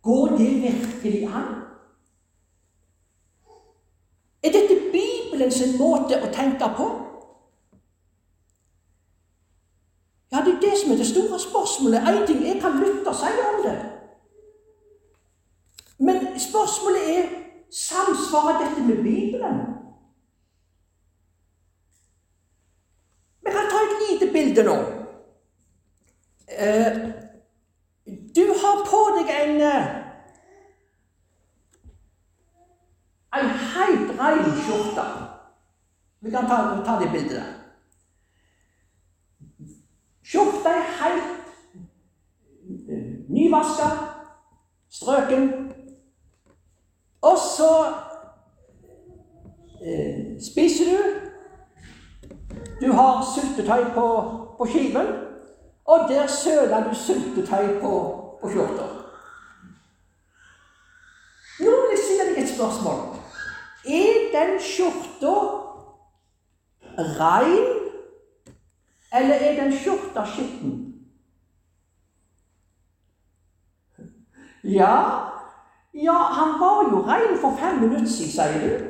Går 0.03 0.27
det 0.27 0.63
virkelig 0.63 1.25
an? 1.27 1.63
Er 4.43 4.51
dette 4.53 4.79
Bibelens 4.93 5.63
måte 5.79 6.19
å 6.19 6.31
tenke 6.35 6.69
på? 6.77 6.89
Ja, 10.33 10.41
det 10.45 10.55
er 10.55 10.61
det 10.61 10.73
som 10.81 10.93
er 10.93 10.97
det 10.97 11.07
store 11.07 11.39
spørsmålet. 11.39 12.09
Én 12.09 12.27
ting 12.27 12.43
er 12.49 12.59
hva 12.61 12.73
Luther 12.75 13.15
sier 13.15 13.51
om 13.53 13.61
det. 13.67 13.77
Men 15.99 16.41
spørsmålet 16.41 17.11
er 17.17 17.29
samsvarer 17.71 18.59
dette 18.65 18.87
med 18.87 19.03
Bibelen? 19.05 19.61
Vi 23.45 23.51
kan 23.51 23.71
ta 23.71 23.85
et 23.85 24.01
lite 24.03 24.33
bilde 24.33 24.65
nå. 24.67 24.77
Eh, 26.63 26.97
du 28.37 28.45
har 28.63 28.85
på 28.87 28.99
deg 29.17 29.31
en 29.43 29.61
eh, 29.61 30.03
en 33.33 33.49
helt 33.49 34.17
bred 34.17 34.45
skjorte. 34.63 35.07
Vi 36.21 36.31
kan 36.31 36.47
ta, 36.47 36.83
ta 36.87 36.99
det 37.01 37.11
bildet 37.13 37.37
der. 37.37 37.51
Skjorta 40.23 40.69
er 40.69 40.93
helt 41.01 41.49
eh, 42.89 43.09
nyvaska, 43.29 43.89
strøken, 44.91 45.73
og 47.23 47.39
så 47.39 47.73
eh, 49.83 50.39
spiser 50.53 50.85
du. 50.93 50.99
Du 52.81 52.93
har 52.93 53.23
syltetøy 53.35 53.85
på, 53.95 54.07
på 54.59 54.67
skiven, 54.67 55.32
og 55.85 56.09
der 56.09 56.27
søla 56.27 56.81
du 56.89 56.95
syltetøy 56.95 57.81
på, 57.81 57.93
på 58.41 58.51
skjorta. 58.51 58.87
Nå 61.61 61.71
vil 61.71 61.91
jeg 61.91 62.05
stille 62.05 62.29
deg 62.31 62.43
et 62.43 62.55
spørsmål. 62.55 63.01
Er 63.85 64.23
den 64.35 64.57
skjorta 64.63 65.35
rein, 67.19 67.69
eller 69.13 69.35
er 69.35 69.61
den 69.63 69.77
skjorta 69.79 70.25
skitten? 70.27 70.79
Ja, 74.65 74.97
ja, 75.95 76.19
han 76.39 76.61
var 76.61 76.91
jo 76.91 77.03
rein 77.07 77.39
for 77.41 77.57
fem 77.59 77.81
minutter 77.83 78.07
siden, 78.07 78.31
sier 78.31 78.61
du. 78.63 78.85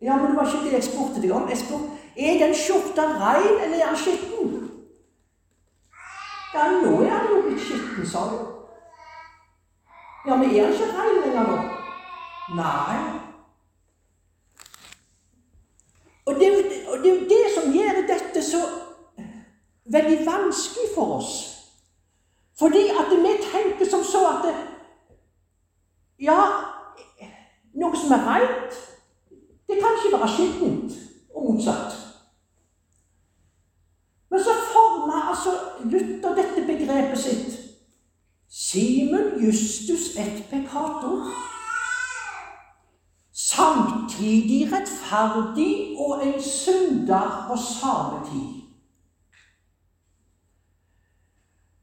Ja, 0.00 0.16
men 0.16 0.26
det 0.26 0.36
var 0.36 0.48
ikke 0.48 0.64
det 0.64 0.72
jeg 0.72 0.84
spurte 0.84 1.20
deg 1.22 1.32
om. 1.32 1.48
Jeg 1.48 1.60
spurte 1.60 1.92
er 2.16 2.38
den 2.46 2.54
skjorta 2.54 3.04
rein, 3.20 3.60
eller 3.64 3.78
er 3.78 3.92
den 3.92 3.96
skitten. 3.96 4.33
Ja, 6.54 6.70
nå 6.70 7.02
er 7.02 7.10
han 7.10 7.30
jo 7.30 7.42
blitt 7.42 7.60
skitten, 7.60 8.06
sa 8.06 8.28
du. 8.30 8.36
Ja, 10.26 10.36
men 10.36 10.50
er 10.50 10.64
han 10.64 10.72
ikke 10.72 10.92
rein 10.94 11.20
lenger 11.24 11.48
nå? 11.48 11.56
Nei. 12.58 12.98
Og 16.26 16.34
det, 16.40 16.50
og 16.92 16.98
det 17.02 17.10
er 17.10 17.16
jo 17.18 17.28
det 17.34 17.42
som 17.54 17.72
gjør 17.72 18.00
dette 18.08 18.42
så 18.42 18.62
veldig 19.84 20.20
vanskelig 20.26 20.88
for 20.94 21.16
oss. 21.18 21.34
Fordi 22.58 22.86
at 23.00 23.10
vi 23.10 23.34
tenker 23.52 23.90
som 23.90 24.04
så 24.04 24.22
at 24.30 24.46
det, 24.46 24.54
ja, 26.22 26.40
noe 27.74 27.98
som 27.98 28.14
er 28.14 28.26
reint, 28.30 28.80
det 29.68 29.80
kan 29.82 29.98
ikke 29.98 30.16
være 30.16 30.32
skittent, 30.36 30.98
og 31.34 31.50
motsatt. 31.50 31.98
Men 34.30 34.40
så 34.40 34.54
former 34.72 35.28
altså 35.28 35.50
Luther 35.84 36.13
dette 37.14 37.22
sitt. 37.22 37.58
Simon 38.48 39.40
justus 39.40 40.16
et 40.16 40.44
pekator. 40.50 41.26
Samtidig 43.32 44.72
rettferdig 44.72 45.96
og 45.98 46.26
en 46.26 46.42
synder 46.42 47.46
på 47.48 47.56
samme 47.56 48.26
tid. 48.32 48.60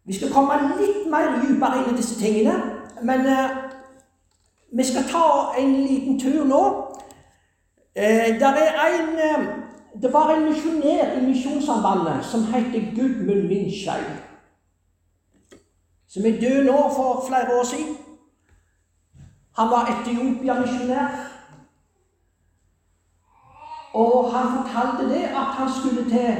Vi 0.05 0.15
skal 0.15 0.31
komme 0.31 0.53
litt 0.79 1.09
mer 1.11 1.41
dypere 1.41 1.83
inn 1.83 1.93
i 1.93 1.97
disse 1.97 2.17
tingene, 2.19 2.55
men 3.03 3.27
eh, 3.27 3.51
vi 4.71 4.83
skal 4.83 5.03
ta 5.11 5.27
en 5.59 5.75
liten 5.85 6.19
tur 6.19 6.43
nå. 6.47 6.63
Eh, 7.95 8.31
en, 8.31 9.19
eh, 9.19 9.45
det 10.01 10.13
var 10.13 10.33
en 10.33 10.49
misjonær 10.49 11.17
i 11.19 11.23
Misjonssambandet 11.27 12.25
som 12.25 12.43
heter 12.43 12.91
Gudmund 12.95 13.47
Vindskei. 13.47 14.30
Som 16.13 16.25
er 16.25 16.39
død 16.41 16.63
nå 16.63 16.77
for 16.95 17.25
flere 17.27 17.59
år 17.59 17.63
siden. 17.63 17.97
Han 19.57 19.69
var 19.69 19.87
Etiopia-misjonær. 19.91 21.07
Og 23.93 24.33
han 24.33 24.57
fortalte 24.57 25.09
det 25.13 25.23
at 25.23 25.51
han 25.59 25.69
skulle 25.79 26.09
til 26.09 26.33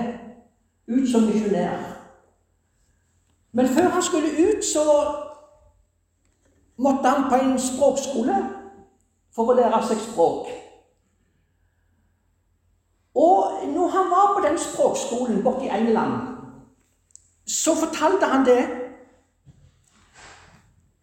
ut 0.88 1.12
som 1.12 1.22
misjonær. 1.22 1.78
Men 3.52 3.68
før 3.68 3.90
han 3.90 4.02
skulle 4.02 4.28
ut, 4.28 4.66
så 4.66 4.84
måtte 6.78 7.10
han 7.10 7.30
på 7.30 7.36
en 7.36 7.60
språkskole 7.60 8.36
for 9.36 9.52
å 9.52 9.56
lære 9.56 9.82
seg 9.88 10.04
språk. 10.04 10.52
Og 13.16 13.68
når 13.68 13.88
han 13.88 14.12
var 14.12 14.36
på 14.36 14.44
den 14.48 14.60
språkskolen 14.60 15.44
borte 15.44 15.66
i 15.66 15.74
England, 15.80 16.14
så 17.48 17.76
fortalte 17.76 18.26
han 18.26 18.46
det 18.46 18.81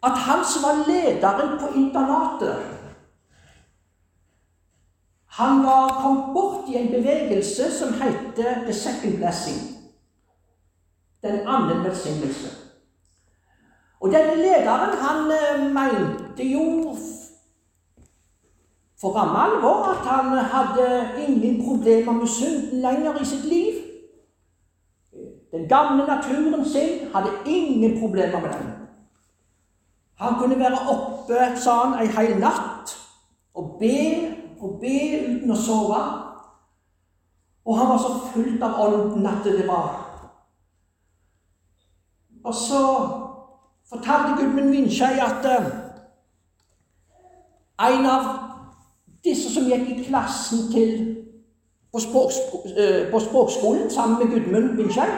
at 0.03 0.17
han 0.17 0.45
som 0.45 0.63
var 0.63 0.83
lederen 0.87 1.59
på 1.59 1.67
internatet 1.75 2.55
Han 5.39 5.63
var 5.63 6.01
kommet 6.01 6.33
bort 6.33 6.69
i 6.69 6.75
en 6.75 6.91
bevegelse 6.91 7.71
som 7.71 7.93
heter 7.93 8.65
The 8.65 8.73
Second 8.73 9.17
Blessing. 9.17 9.59
Den 11.21 11.47
andre 11.47 11.83
velsignelse. 11.83 12.49
Og 13.99 14.11
denne 14.11 14.35
lederen 14.35 14.97
han 14.99 15.31
eh, 15.31 15.63
mente 15.73 16.43
jo 16.43 16.95
for 19.01 19.15
ramme 19.15 19.39
alvor 19.39 19.83
at 19.93 20.03
han 20.07 20.37
hadde 20.37 20.87
ingen 21.27 21.63
problemer 21.67 22.11
med 22.11 22.27
synden 22.27 22.81
lenger 22.81 23.21
i 23.21 23.25
sitt 23.25 23.45
liv. 23.45 23.73
Den 25.51 25.69
gamle 25.69 26.07
naturen 26.07 26.65
sin 26.65 27.07
hadde 27.13 27.31
ingen 27.45 27.99
problemer 27.99 28.39
med 28.39 28.49
den. 28.49 28.88
Han 30.19 30.35
kunne 30.39 30.59
være 30.59 30.79
oppe, 30.91 31.37
sa 31.55 31.75
han, 31.83 31.99
ei 32.01 32.07
hel 32.11 32.39
natt 32.39 32.95
og 33.55 33.77
be 33.79 33.99
og 34.59 34.79
be 34.81 34.97
uten 35.23 35.51
å 35.51 35.57
sove. 35.59 35.99
Og 37.65 37.77
han 37.77 37.89
var 37.91 38.01
så 38.03 38.11
fullt 38.33 38.63
av 38.63 38.79
ånden 38.83 39.27
at 39.29 39.43
det 39.45 39.67
var 39.67 40.05
Og 42.43 42.55
så 42.55 42.81
fortalte 43.89 44.37
Gudmund 44.39 44.71
Vindskei 44.71 45.19
at 45.19 45.45
en 47.79 48.05
av 48.05 48.29
disse 49.23 49.51
som 49.53 49.67
gikk 49.67 49.89
i 49.91 50.03
klassen 50.07 50.69
til 50.71 50.93
på, 51.91 51.99
språk, 51.99 52.31
uh, 52.79 53.11
på 53.11 53.19
språkskolen 53.19 53.89
sammen 53.91 54.17
med 54.19 54.31
Gudmund 54.33 54.77
Vindskei 54.79 55.09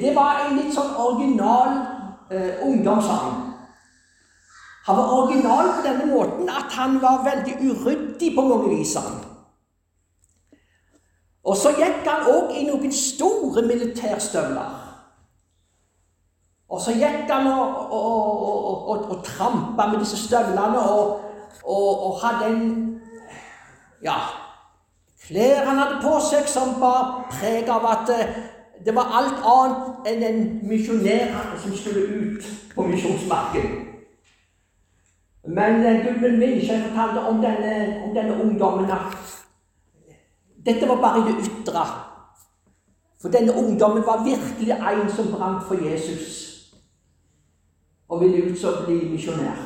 det 0.00 0.14
var 0.14 0.44
en 0.46 0.56
litt 0.56 0.74
sånn 0.74 0.92
original 1.02 1.72
eh, 2.30 2.60
ungdomssang. 2.62 3.49
Han 4.86 4.96
var 4.96 5.12
original 5.12 5.66
på 5.76 5.82
denne 5.84 6.06
måten 6.08 6.48
at 6.48 6.72
han 6.72 7.02
var 7.02 7.24
veldig 7.24 7.56
uryddig 7.70 8.34
på 8.36 8.42
mange 8.42 8.76
vis. 8.76 8.96
Og 11.44 11.56
så 11.56 11.72
gikk 11.76 12.06
han 12.08 12.28
òg 12.28 12.54
i 12.56 12.66
noen 12.68 12.92
store 12.92 13.64
militærstøvler. 13.68 14.76
Og 16.70 16.80
så 16.80 16.94
gikk 16.94 17.30
han 17.30 17.48
og, 17.50 17.92
og, 17.92 18.88
og, 18.88 19.10
og 19.10 19.24
trampa 19.24 19.86
med 19.90 19.98
disse 20.04 20.16
støvlene 20.26 20.84
og, 21.64 22.20
hadde 22.22 22.46
en 22.54 23.00
Ja, 24.02 24.16
klær 25.26 25.66
han 25.66 25.76
hadde 25.76 25.98
på 26.00 26.14
seg 26.24 26.46
som 26.48 26.78
bar 26.80 27.26
preg 27.28 27.68
av 27.68 27.84
at 27.84 28.12
eh, 28.14 28.30
det 28.84 28.94
var 28.96 29.12
alt 29.18 29.42
annet 29.44 30.08
enn 30.08 30.24
en 30.24 30.38
misjonær 30.70 31.34
som 31.60 31.74
skulle 31.76 32.06
ut 32.08 32.46
på 32.72 32.86
misjonsmarken. 32.88 33.89
Men 35.44 35.86
eh, 35.86 36.04
Gudmund 36.04 36.36
Vinsjø 36.36 36.76
fortalte 36.88 37.20
om 37.28 37.42
denne, 37.42 38.02
om 38.04 38.14
denne 38.14 38.42
ungdommen 38.42 38.90
at 38.90 39.16
dette 40.66 40.88
var 40.88 41.00
bare 41.00 41.20
i 41.20 41.32
det 41.32 41.48
ytre. 41.48 41.84
For 43.20 43.28
denne 43.28 43.54
ungdommen 43.54 44.06
var 44.06 44.24
virkelig 44.24 44.70
en 44.70 45.10
som 45.12 45.32
brant 45.32 45.64
for 45.68 45.74
Jesus 45.74 46.46
og 48.08 48.20
ville 48.20 48.50
ut 48.50 48.58
som 48.58 48.84
bli 48.84 49.08
misjonær. 49.08 49.56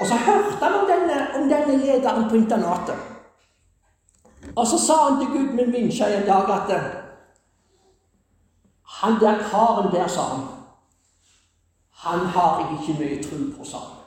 Og 0.00 0.06
så 0.06 0.14
hørte 0.14 0.58
han 0.60 0.74
om 0.80 0.86
denne, 0.90 1.18
om 1.34 1.48
denne 1.48 1.76
lederen 1.86 2.28
på 2.30 2.36
internatet. 2.36 2.96
Og 4.56 4.66
så 4.66 4.78
sa 4.78 4.96
han 5.08 5.20
til 5.20 5.32
Gudmund 5.32 5.72
Vinsja 5.72 6.06
en 6.16 6.26
dag 6.26 6.50
at 6.50 6.70
han 9.00 9.20
der 9.20 9.38
karen 9.50 9.92
der, 9.92 10.06
sa 10.06 10.20
han, 10.20 10.46
han 11.90 12.18
har 12.18 12.60
jeg 12.60 12.78
ikke 12.80 13.00
mye 13.00 13.22
tro 13.22 13.36
på, 13.58 13.64
sa 13.64 13.78
han. 13.78 14.03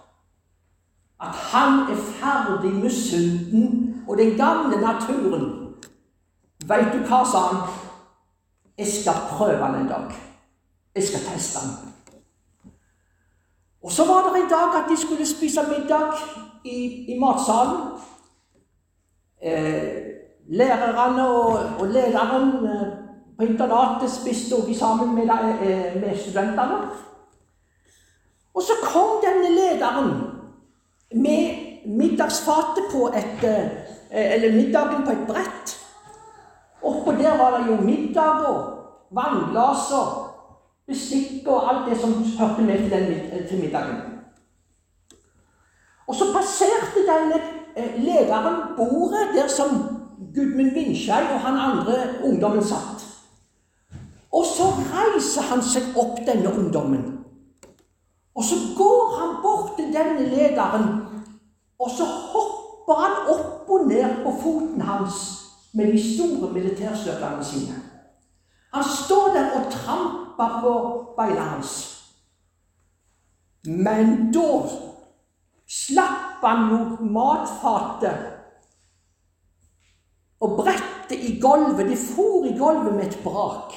At 1.22 1.34
han 1.52 1.80
er 1.92 1.96
ferdig 1.96 2.74
med 2.74 2.90
synden 2.90 4.04
og 4.08 4.18
den 4.18 4.38
gamle 4.38 4.82
naturen. 4.82 5.76
Veit 6.68 6.94
du 6.94 7.00
hva, 7.08 7.24
sa 7.26 7.40
han? 7.52 7.62
Jeg 8.78 8.88
skal 8.88 9.14
prøve 9.30 9.66
han 9.66 9.82
en 9.82 9.88
dag. 9.88 10.12
Jeg 10.96 11.04
skal 11.04 11.20
teste 11.20 11.60
han. 11.60 11.94
Og 13.84 13.92
så 13.92 14.06
var 14.06 14.30
det 14.30 14.44
en 14.44 14.50
dag 14.50 14.84
at 14.84 14.90
de 14.90 14.98
skulle 15.02 15.26
spise 15.26 15.62
middag 15.70 16.14
i, 16.64 16.78
i 17.14 17.20
matsalen. 17.20 17.82
Eh, 19.42 19.98
lærerne 20.48 21.30
og, 21.30 21.60
og 21.80 21.88
lederen 21.88 22.66
eh, 22.66 22.88
på 23.38 23.44
internatet 23.44 24.12
spiste 24.12 24.56
også 24.56 24.80
sammen 24.80 25.16
med, 25.16 25.24
eh, 25.24 26.02
med 26.02 26.18
studentene. 26.18 26.78
Og 28.54 28.62
så 28.62 28.74
kom 28.84 29.22
denne 29.26 29.50
lederen 29.56 30.37
med 31.16 31.56
middagsfatet 31.86 32.92
på 32.92 33.08
et 33.08 33.44
eh, 33.44 33.70
Eller 34.12 34.56
middagen 34.56 35.04
på 35.06 35.12
et 35.12 35.28
brett. 35.28 35.74
Oppå 36.82 37.12
der 37.12 37.38
var 37.38 37.58
det 37.58 37.68
jo 37.68 37.76
middag 37.82 38.46
og 38.48 38.78
vannglass 39.12 39.92
og 39.92 40.28
bestikk 40.88 41.48
og 41.48 41.66
alt 41.70 41.90
det 41.90 41.98
som 42.00 42.14
hørte 42.40 42.62
med 42.62 42.78
til, 42.78 42.92
den, 42.92 43.48
til 43.50 43.60
middagen. 43.60 44.00
Og 46.08 46.16
så 46.16 46.30
passerte 46.34 47.04
denne 47.04 47.42
eh, 47.76 48.00
lederen 48.00 48.62
bordet 48.78 49.28
der 49.36 49.48
som 49.48 49.76
Gudmund 50.36 50.72
Vindskei 50.72 51.24
og 51.34 51.40
han 51.40 51.60
andre 51.60 51.98
ungdommen 52.24 52.64
satt. 52.64 53.04
Og 54.32 54.46
så 54.46 54.72
reiser 54.94 55.42
han 55.50 55.64
seg 55.64 55.96
opp, 55.98 56.20
denne 56.28 56.52
ungdommen. 56.54 57.18
Og 58.38 58.44
så 58.44 58.56
går 58.78 59.18
han 59.20 59.36
bort 59.42 59.76
til 59.78 59.94
denne 59.94 60.30
lederen, 60.30 60.90
og 61.80 61.90
så 61.90 62.06
hopper 62.06 63.00
han 63.02 63.16
opp 63.34 63.70
og 63.70 63.88
ned 63.90 64.24
på 64.24 64.34
foten 64.42 64.82
hans 64.82 65.16
med 65.74 65.92
de 65.94 66.02
store 66.16 66.52
militærstøvlene 66.54 67.46
sine. 67.46 67.82
Han 68.74 68.84
står 68.84 69.34
der 69.34 69.52
og 69.58 69.72
tramper 69.72 70.60
på 70.62 70.74
beina 71.18 71.42
hans. 71.42 71.74
Men 73.66 74.32
da 74.34 74.62
slapp 75.68 76.46
han 76.46 76.70
jo 76.72 77.10
matfatet 77.10 78.18
og 80.40 80.56
brettet 80.62 81.18
i 81.18 81.40
gulvet. 81.42 81.90
Det 81.90 81.98
for 81.98 82.46
i 82.46 82.54
gulvet 82.58 82.94
med 82.96 83.08
et 83.08 83.20
brak. 83.24 83.74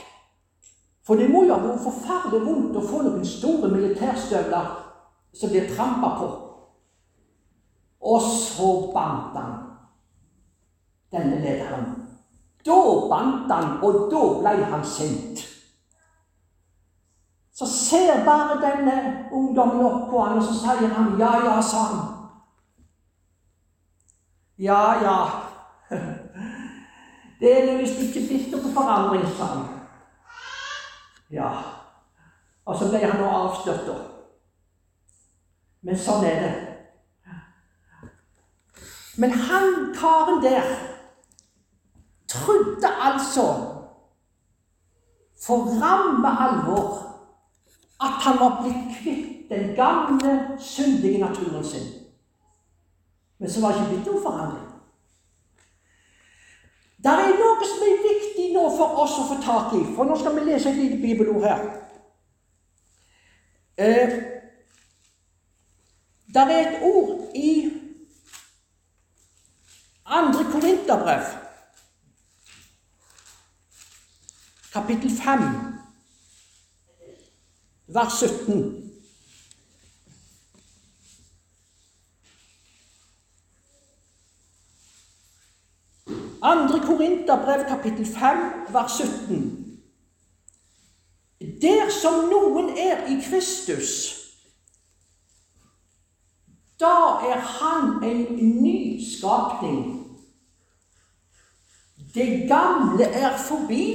For 1.06 1.16
det 1.16 1.30
må 1.30 1.44
jo 1.46 1.54
ha 1.54 1.62
vært 1.62 1.84
forferdelig 1.84 2.44
vondt 2.44 2.76
å 2.76 2.84
få 2.84 3.02
noen 3.06 3.24
store 3.26 3.70
militærstøvler 3.72 4.70
som 5.32 5.52
blir 5.52 5.70
trampa 5.74 6.12
på. 6.18 6.28
Og 8.00 8.22
så 8.22 8.68
bandt 8.94 9.36
han 9.38 9.56
denne 11.12 11.40
lederen. 11.42 11.88
Da 12.66 12.76
bandt 13.10 13.52
han, 13.52 13.78
og 13.82 14.10
da 14.12 14.22
ble 14.40 14.68
han 14.72 14.84
sint. 14.84 15.40
Så 17.52 17.66
ser 17.66 18.24
bare 18.24 18.60
denne 18.60 19.26
ungdommen 19.32 19.84
opp 19.84 20.08
på 20.10 20.22
han, 20.24 20.38
og 20.38 20.44
så 20.44 20.54
sier 20.60 20.94
han 20.94 21.16
ja, 21.20 21.32
ja, 21.44 21.56
sa 21.62 21.82
han. 21.90 22.06
Ja, 24.60 24.82
ja. 25.02 25.18
Det 27.40 27.52
er 27.56 27.78
visst 27.80 28.00
ikke 28.04 28.26
blitt 28.28 28.50
noe 28.52 28.72
forandring, 28.74 29.24
sa 29.36 29.52
han. 29.54 29.79
Ja. 31.30 31.50
Og 32.64 32.78
så 32.78 32.88
ble 32.90 33.00
han 33.04 33.20
nå 33.20 33.28
avslørt, 33.28 33.86
da. 33.86 33.96
Men 35.86 35.98
sånn 35.98 36.24
er 36.28 36.42
det. 36.44 36.52
Men 39.20 39.32
han 39.32 39.90
karen 39.96 40.42
der 40.44 40.66
trodde 42.30 42.88
altså 42.88 43.46
for 45.40 45.72
ramme 45.80 46.30
alvor 46.46 46.98
at 48.00 48.20
han 48.24 48.38
var 48.40 48.60
blitt 48.62 48.96
kvitt 48.96 49.50
den 49.50 49.74
gamle, 49.74 50.56
syndige 50.60 51.18
naturen 51.18 51.64
sin. 51.64 51.88
Men 53.38 53.50
så 53.50 53.60
var 53.60 53.72
det 53.72 53.80
ikke 53.80 53.94
blitt 53.94 54.06
noen 54.06 54.22
forandring. 54.22 54.68
Det 57.02 57.12
er 57.12 57.38
noe 57.40 57.66
som 57.66 57.84
er 57.88 58.02
viktig 58.04 58.29
nå 58.54 58.64
for 58.76 59.02
oss 59.02 59.18
å 59.18 59.26
få 59.28 59.38
tak 59.44 59.74
i, 59.78 59.84
for 59.94 60.08
nå 60.08 60.16
skal 60.18 60.36
vi 60.36 60.46
lese 60.46 60.70
et 60.70 60.78
lite 60.78 60.98
bibelord 61.02 61.46
her. 61.46 61.62
Eh, 63.80 64.16
det 66.34 66.42
er 66.42 66.58
et 66.58 66.82
ord 66.86 67.30
i 67.34 67.52
andre 70.06 70.44
Korinterbrev, 70.52 71.32
kapittel 74.72 75.16
5, 75.16 75.48
vers 77.86 78.12
17. 78.20 78.89
Andre 86.42 86.80
Korinterbrev, 86.80 87.64
kapittel 87.68 88.06
5, 88.06 88.72
vers 88.72 88.92
17. 88.92 89.80
Dersom 91.60 92.28
noen 92.30 92.70
er 92.78 93.04
i 93.12 93.18
Kristus, 93.20 94.16
da 96.80 97.20
er 97.28 97.40
han 97.40 98.04
en 98.04 98.22
ny 98.62 99.00
skapning. 99.04 99.82
Det 102.14 102.48
gamle 102.48 103.04
er 103.04 103.36
forbi. 103.36 103.86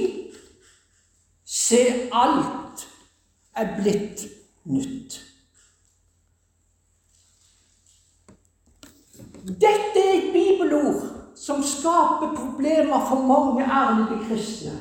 Se, 1.44 1.82
alt 2.12 2.86
er 3.54 3.74
blitt 3.80 4.22
nytt. 4.64 5.18
Dette 9.46 10.02
er 10.02 10.14
et 10.14 10.32
bibelord 10.32 11.15
som 11.36 11.62
skaper 11.62 12.34
problemer 12.36 13.06
for 13.08 13.22
mange 13.22 13.64
ærlige 13.64 14.28
kristne. 14.28 14.72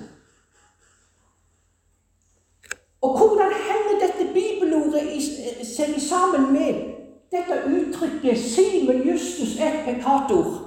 Og 3.02 3.18
hvordan 3.18 3.52
henger 3.68 4.08
dette 4.08 4.34
bibelordet 4.34 5.24
seg 5.68 6.02
sammen 6.02 6.54
med 6.54 6.74
dette 7.32 7.56
uttrykket 7.68 8.38
'Simen 8.38 9.02
justus 9.12 9.60
et 9.60 9.84
pekator? 9.86 10.62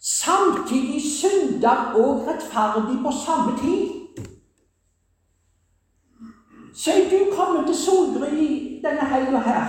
Samtidig 0.00 1.02
synder 1.02 1.92
og 1.94 2.26
rettferdig 2.26 2.98
på 3.04 3.12
samme 3.26 3.58
tid. 3.58 3.98
Så 6.74 6.90
er 6.92 7.10
du 7.10 7.36
kommet 7.36 7.66
til 7.66 7.76
Solgry 7.76 8.46
denne 8.84 9.04
helga 9.14 9.38
her. 9.38 9.66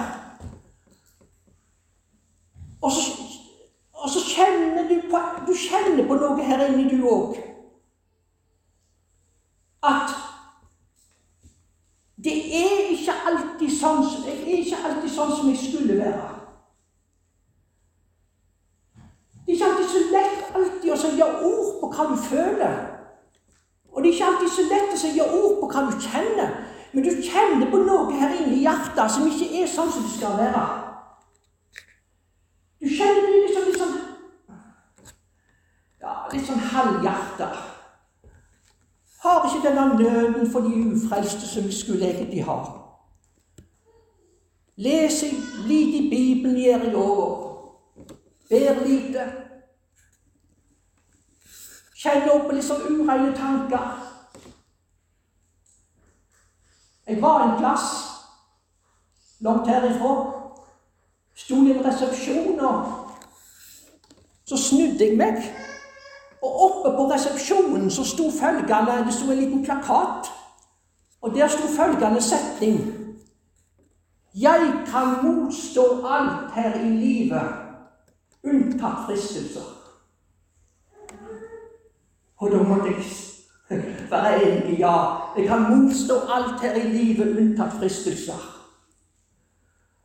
Og 2.81 2.91
så 2.91 3.28
og 3.99 4.09
så 4.09 4.19
kjenner 4.23 4.87
du 4.87 5.01
på, 5.11 5.19
du 5.47 5.53
kjenner 5.53 6.07
på 6.07 6.15
noe 6.15 6.43
her 6.43 6.65
inne, 6.69 6.87
du 6.89 7.03
òg. 7.07 7.35
At 9.83 10.15
det 12.23 12.35
er 12.61 12.89
ikke 12.93 13.15
alltid 13.31 13.71
sånn, 13.71 14.03
jeg 14.25 14.37
er 14.43 14.61
ikke 14.63 14.79
alltid 14.87 15.11
sånn 15.11 15.31
som 15.35 15.51
jeg 15.51 15.59
skulle 15.59 15.99
være. 15.99 16.29
Det 19.45 19.53
er 19.53 19.57
ikke 19.57 19.69
alltid 19.69 19.91
så 19.91 20.01
lett 20.13 20.55
alltid 20.55 20.91
å 20.93 20.97
sette 21.03 21.29
ord 21.49 21.69
på 21.79 21.91
hva 21.93 22.07
du 22.09 22.17
føler. 22.23 22.81
Og 23.89 24.03
det 24.03 24.11
er 24.11 24.17
ikke 24.17 24.27
alltid 24.33 24.51
så 24.55 24.67
lett 24.67 24.91
å 24.93 24.99
sette 25.03 25.29
ord 25.39 25.55
på 25.61 25.71
hva 25.71 25.85
du 25.87 25.95
kjenner. 26.03 26.51
Men 26.91 27.05
du 27.05 27.23
kjenner 27.23 27.71
på 27.71 27.81
noe 27.83 28.19
her 28.19 28.35
inne 28.35 28.55
i 28.57 28.63
hjertet 28.63 29.11
som 29.15 29.27
ikke 29.27 29.49
er 29.61 29.67
sånn 29.69 29.91
som 29.93 30.05
det 30.05 30.15
skal 30.15 30.37
være. 30.39 30.88
Du 32.79 32.87
kjenner 32.87 33.25
det 33.25 33.39
liksom 33.43 33.65
litt 33.67 33.79
sånn 33.81 33.97
Ja, 35.99 36.13
litt 36.31 36.45
sånn 36.47 36.61
halvhjerta. 36.71 37.49
Har 39.19 39.47
ikke 39.49 39.65
denne 39.65 39.97
nøden 39.99 40.47
for 40.51 40.63
de 40.63 40.85
ufrelste 40.93 41.47
som 41.47 41.67
vi 41.67 41.75
skulle 41.75 42.07
egentlig 42.07 42.45
ha. 42.47 42.59
Leser 44.79 45.35
lite 45.67 45.97
i 45.97 46.09
Bibelen 46.09 46.55
gjør 46.55 46.85
jeg 46.87 46.95
òg. 46.95 48.13
Ber 48.49 48.79
lite. 48.85 49.25
Kjenner 51.99 52.31
opp 52.31 52.53
litt 52.55 52.63
sånn 52.63 52.87
ureine 52.87 53.33
tanker. 53.35 53.89
Jeg 57.09 57.19
var 57.19 57.43
en 57.43 57.57
plass 57.59 57.89
langt 59.43 59.67
herifra. 59.67 60.38
Sto 61.39 61.55
i 61.63 61.71
en 61.71 61.85
resepsjon, 61.85 62.59
og 62.59 62.85
så 64.45 64.57
snudde 64.57 65.05
jeg 65.05 65.17
meg. 65.17 65.37
Og 66.43 66.61
oppe 66.65 66.91
på 66.97 67.05
resepsjonen 67.11 67.89
så 67.91 68.03
sto 68.07 68.29
følgende 68.31 69.05
Det 69.05 69.13
sto 69.13 69.31
en 69.31 69.39
liten 69.39 69.63
plakat, 69.65 70.29
og 71.21 71.35
der 71.35 71.47
sto 71.47 71.67
følgende 71.67 72.21
setning 72.21 72.79
Jeg 74.35 74.73
kan 74.87 75.15
motstå 75.23 76.05
alt 76.07 76.53
her 76.55 76.75
i 76.79 76.89
livet, 76.89 77.49
unntatt 78.43 79.05
fristelser. 79.05 79.67
Og 82.37 82.51
da 82.51 82.63
måtte 82.63 82.87
jeg 82.87 83.03
være 84.11 84.43
enig 84.43 84.79
ja. 84.79 84.95
Jeg 85.37 85.47
kan 85.47 85.65
motstå 85.71 86.13
alt 86.13 86.61
her 86.61 86.75
i 86.75 86.87
livet, 86.87 87.37
unntatt 87.37 87.73
fristelser. 87.79 88.58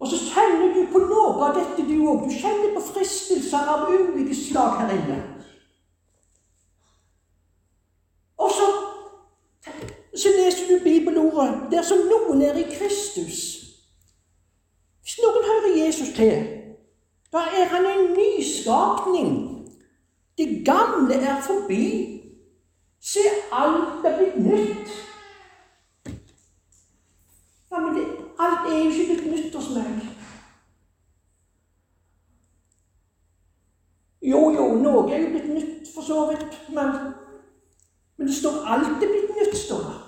Og 0.05 0.11
så 0.11 0.19
kjenner 0.21 0.75
du 0.75 0.83
på 0.93 1.01
noe 1.01 1.47
av 1.47 1.55
dette, 1.57 1.85
du 1.89 1.95
òg. 2.05 2.27
Du 2.29 2.35
kjenner 2.37 2.75
på 2.75 2.83
fristelser 2.91 3.71
av 3.73 3.87
ulike 3.89 4.35
slag 4.37 4.83
her 4.83 4.91
inne. 4.93 5.15
Og 8.37 8.51
så, 8.53 8.67
så 10.13 10.33
leser 10.35 10.69
du 10.69 10.85
bibelordet 10.85 11.71
dersom 11.73 12.03
noen 12.11 12.43
er 12.45 12.59
i 12.61 12.67
Kristus. 12.69 13.41
Hvis 15.01 15.17
noen 15.25 15.49
hører 15.49 15.79
Jesus 15.79 16.13
til, 16.19 16.37
da 17.33 17.47
er 17.57 17.73
han 17.73 17.89
en 17.89 18.13
nyskapning. 18.19 19.33
Det 20.37 20.51
gamle 20.69 21.17
er 21.17 21.41
forbi. 21.49 21.89
Se, 23.01 23.25
alt 23.53 24.05
er 24.05 24.21
blitt 24.21 24.37
nytt. 24.51 24.93
Ja, 27.73 27.81
men 27.81 27.97
det, 27.97 28.07
alt 28.39 28.69
er 28.69 28.79
jo 28.85 28.91
ikke 28.91 29.09
blitt 29.15 29.27
nytt 29.33 29.44
hos 29.75 29.83
meg. 29.83 30.07
Jo, 34.25 34.47
jo, 34.55 34.71
noe 34.81 35.05
er 35.13 35.27
jo 35.27 35.35
blitt 35.35 35.51
nytt 35.53 35.91
for 35.95 36.07
så 36.07 36.25
vidt, 36.31 36.57
men 36.73 36.97
men 38.17 38.27
det 38.27 38.37
står 38.37 38.67
alltid 38.67 39.09
blitt 39.09 39.31
nytt, 39.37 39.57
står 39.57 39.79
det. 39.79 40.01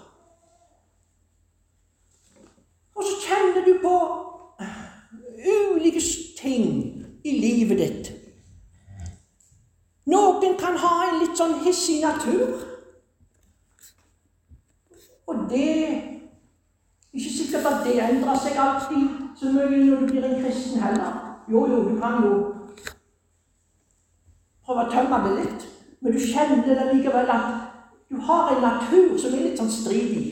Og 2.94 3.04
så 3.04 3.16
kjenner 3.26 3.64
du 3.64 3.78
på 3.82 3.96
ulike 5.46 6.00
ting 6.38 7.04
i 7.24 7.30
livet 7.40 7.78
ditt. 7.78 8.12
Noen 10.06 10.54
kan 10.58 10.78
ha 10.78 10.92
en 11.08 11.18
litt 11.20 11.34
sånn 11.38 11.58
hissig 11.64 11.98
natur. 12.04 12.62
Og 15.26 15.48
det 15.50 15.70
er 15.82 15.96
ikke 17.12 17.32
sikkert 17.34 17.66
at 17.66 17.82
det 17.84 17.98
endrer 18.04 18.38
seg 18.38 18.58
alltid 18.60 19.08
så 19.40 19.50
mye 19.50 19.82
når 19.82 20.06
du 20.06 20.20
blir 20.76 20.84
heller. 20.84 21.12
Jo, 21.48 21.66
jo, 21.66 21.88
du 21.88 22.00
kan 22.00 22.24
jo 22.24 22.32
prøve 24.66 24.84
å 24.84 24.90
tømme 24.90 25.20
det 25.24 25.34
litt, 25.40 25.66
men 26.00 26.12
du 26.12 26.18
kjenner 26.18 26.64
det 26.66 26.88
likevel 26.92 27.30
at 27.30 27.52
du 28.10 28.18
har 28.26 28.50
en 28.52 28.62
natur 28.62 29.16
som 29.18 29.34
er 29.34 29.46
litt 29.46 29.58
sånn 29.58 29.70
stridig, 29.70 30.24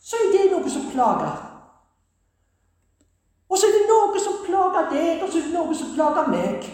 så 0.00 0.16
er 0.16 0.32
det 0.32 0.46
noe 0.52 0.72
som 0.72 0.88
plager. 0.92 1.36
Og 3.50 3.58
så 3.58 3.68
er 3.68 3.76
det 3.76 3.86
noe 3.90 4.22
som 4.22 4.40
plager 4.46 4.88
deg, 4.94 5.22
og 5.22 5.28
så 5.28 5.40
er 5.40 5.46
det 5.48 5.54
noe 5.54 5.76
som 5.76 5.92
plager 5.94 6.30
meg. 6.32 6.66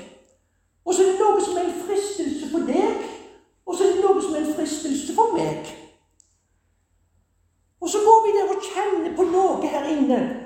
Og 0.86 0.94
så 0.94 1.02
er 1.02 1.12
det 1.12 1.20
noe 1.20 1.42
som 1.42 1.58
er 1.58 1.66
en 1.66 1.82
fristelse 1.88 2.50
for 2.52 2.70
deg, 2.70 3.04
og 3.66 3.74
så 3.74 3.86
er 3.86 3.96
det 3.96 4.04
noe 4.06 4.22
som 4.22 4.36
er 4.36 4.44
en 4.44 4.54
fristelse 4.54 5.16
for 5.16 5.34
meg. 5.34 5.74
Og 7.82 7.90
så 7.90 8.02
går 8.06 8.22
vi 8.24 8.36
der 8.36 8.52
og 8.54 8.66
kjenner 8.70 9.16
på 9.16 9.26
noe 9.30 9.70
her 9.72 9.90
inne, 9.90 10.45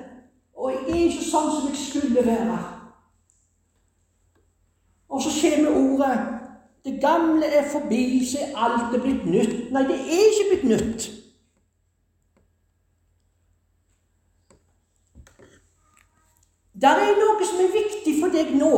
og 0.61 0.71
jeg 0.71 0.83
er 0.93 1.07
ikke 1.07 1.25
sånn 1.25 1.49
som 1.55 1.69
jeg 1.71 1.79
skulle 1.81 2.25
være. 2.25 2.57
Og 5.09 5.23
så 5.23 5.31
kommer 5.41 5.79
ordet 5.79 6.11
det 6.85 6.93
gamle 7.01 7.45
er 7.45 7.65
forbi, 7.71 8.21
så 8.25 8.43
er 8.45 8.61
alt 8.65 8.93
er 8.95 9.01
blitt 9.01 9.25
nytt. 9.25 9.57
Nei, 9.73 9.83
det 9.89 9.97
er 9.97 10.27
ikke 10.27 10.45
blitt 10.51 10.69
nytt. 10.69 11.07
Det 16.81 16.93
er 16.93 17.19
noe 17.19 17.49
som 17.49 17.65
er 17.65 17.73
viktig 17.75 18.15
for 18.21 18.33
deg 18.33 18.55
nå. 18.57 18.71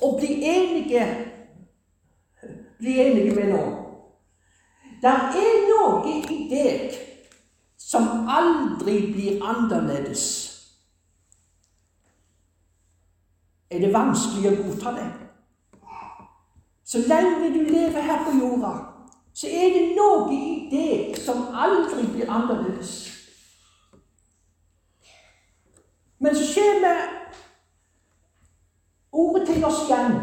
Å 0.00 0.14
bli 0.16 0.40
enige 0.46 1.04
bli 2.80 2.96
enige 3.00 3.34
med 3.36 3.52
nå. 3.52 3.62
Det 5.02 5.12
er 5.44 5.62
noe 5.68 6.16
i 6.16 6.40
deg 6.50 7.09
som 7.90 8.28
aldri 8.28 9.12
blir 9.12 9.42
annerledes. 9.42 10.24
Er 13.70 13.82
det 13.82 13.90
vanskelig 13.94 14.52
å 14.52 14.62
godta 14.62 14.92
det? 14.94 15.08
Så 16.86 17.02
lenge 17.06 17.50
du 17.54 17.64
lever 17.66 18.02
her 18.02 18.24
på 18.26 18.34
jorda, 18.38 18.72
så 19.34 19.46
er 19.46 19.74
det 19.74 19.82
noe 19.98 20.30
i 20.34 20.46
deg 20.70 21.18
som 21.18 21.48
aldri 21.54 22.06
blir 22.12 22.30
annerledes. 22.30 22.94
Men 26.18 26.36
så 26.36 26.46
kommer 26.54 27.06
ordet 29.12 29.46
til 29.48 29.64
oss 29.64 29.86
igjen. 29.88 30.18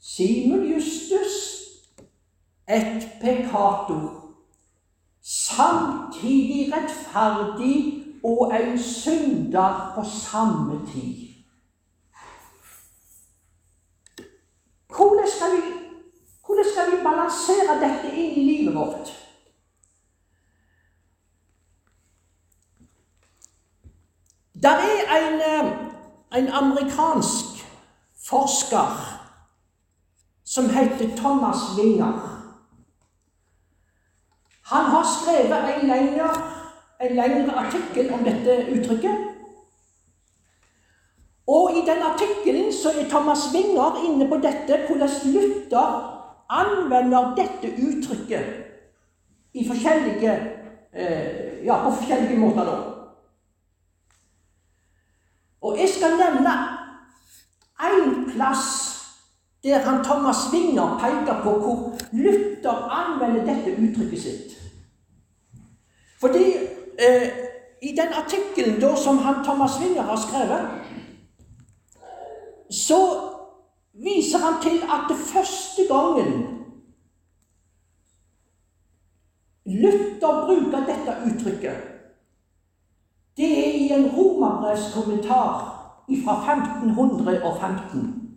Simon 0.00 0.64
Justus, 0.66 1.36
et 2.66 3.06
pekkator, 3.20 4.19
samtidig 5.22 6.72
rettferdig 6.74 8.06
og 8.24 8.52
en 8.60 8.78
synder 8.82 9.92
på 9.94 10.04
samme 10.04 10.80
tid. 10.92 11.26
Hvordan 14.96 15.28
skal, 15.36 15.56
vi, 15.56 15.62
hvordan 16.46 16.64
skal 16.72 16.90
vi 16.90 17.02
balansere 17.04 17.76
dette 17.80 18.16
inn 18.16 18.32
i 18.36 18.44
livet 18.44 18.74
vårt? 18.74 19.12
Der 24.62 24.76
er 24.76 25.16
en, 25.16 25.40
eh, 25.40 25.72
en 26.38 26.48
amerikansk 26.48 27.64
forsker 28.28 29.20
som 30.44 30.68
heter 30.68 31.16
Thomas 31.16 31.56
Winger. 31.78 32.29
Har 35.00 35.08
skrevet 35.20 35.82
en 35.82 35.88
lengre, 35.88 36.30
en 37.00 37.16
lengre 37.16 37.52
artikkel 37.56 38.12
om 38.12 38.24
dette 38.24 38.56
uttrykket. 38.68 39.22
Og 41.48 41.70
i 41.72 41.80
den 41.86 42.02
artikkelen 42.04 42.72
så 42.72 42.92
er 43.00 43.08
Thomas 43.08 43.46
Winger 43.54 44.02
inne 44.04 44.28
på 44.28 44.36
dette, 44.44 44.76
hvordan 44.86 45.08
Luther 45.24 45.88
anvender 46.50 47.32
dette 47.38 47.72
uttrykket 47.86 48.44
i 49.54 49.64
forskjellige, 49.68 50.34
eh, 50.92 51.64
ja, 51.64 51.80
på 51.84 51.96
forskjellige 51.96 52.38
måter. 52.38 52.64
da. 52.64 52.76
Og 55.60 55.78
jeg 55.78 55.88
skal 55.88 56.20
nevne 56.20 56.52
én 57.80 58.32
plass 58.34 58.66
der 59.62 59.78
han 59.78 60.04
Thomas 60.04 60.36
Winger 60.52 60.98
peker 61.00 61.42
på 61.42 61.50
hvor 61.50 61.98
Luther 62.12 62.88
anvender 63.00 63.54
dette 63.54 63.70
uttrykket 63.82 64.22
sitt. 64.22 64.59
Fordi 66.20 66.44
eh, 66.98 67.28
i 67.82 67.96
den 67.96 68.12
artikkelen 68.12 68.96
som 68.96 69.18
han 69.18 69.44
Thomas 69.44 69.80
Winger 69.80 70.02
har 70.02 70.16
skrevet 70.16 70.62
så 72.70 73.00
viser 73.92 74.38
han 74.38 74.62
til 74.62 74.82
at 74.82 75.08
det 75.08 75.16
første 75.16 75.82
gangen 75.94 76.60
Luther 79.66 80.46
bruker 80.46 80.86
dette 80.86 81.16
uttrykket, 81.26 81.76
det 83.36 83.50
er 83.58 83.72
i 83.72 83.88
en 83.92 84.10
romerbrevskommentar 84.16 85.76
fra 86.24 86.34
1515. 86.52 88.36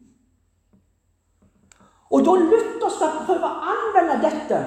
Og 2.10 2.26
da 2.26 2.32
Luther 2.32 2.90
skal 2.90 3.24
prøve 3.26 3.50
å 3.50 3.62
anvende 3.74 4.20
dette, 4.28 4.60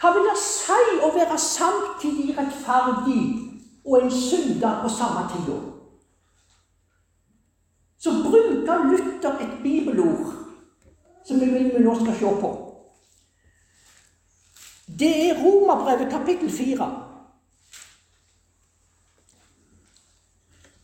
hva 0.00 0.12
vil 0.12 0.26
det 0.28 0.36
si 0.40 0.98
å 1.00 1.08
være 1.14 1.38
samtidig 1.40 2.34
rettferdig 2.36 3.22
og 3.86 4.02
en 4.02 4.12
synder 4.12 4.82
på 4.82 4.90
samme 4.92 5.24
tid? 5.32 5.54
Så 7.98 8.12
bruker 8.26 8.84
Luther 8.90 9.40
et 9.40 9.56
bibelord 9.62 10.34
som 11.26 11.40
vi 11.40 11.64
nå 11.80 11.94
skal 12.02 12.18
se 12.20 12.34
på. 12.42 12.52
Det 14.86 15.10
er 15.30 15.40
Romerbrevet 15.40 16.12
kapittel 16.12 16.52
4. 16.52 16.86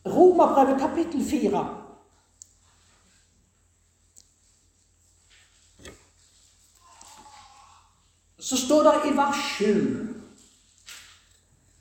Romerbrevet 0.07 0.81
kapittel 0.81 1.25
4. 1.31 1.82
Så 8.43 8.57
står 8.57 8.83
det 8.83 9.13
i 9.13 9.17
vers 9.17 9.37
7 9.59 10.09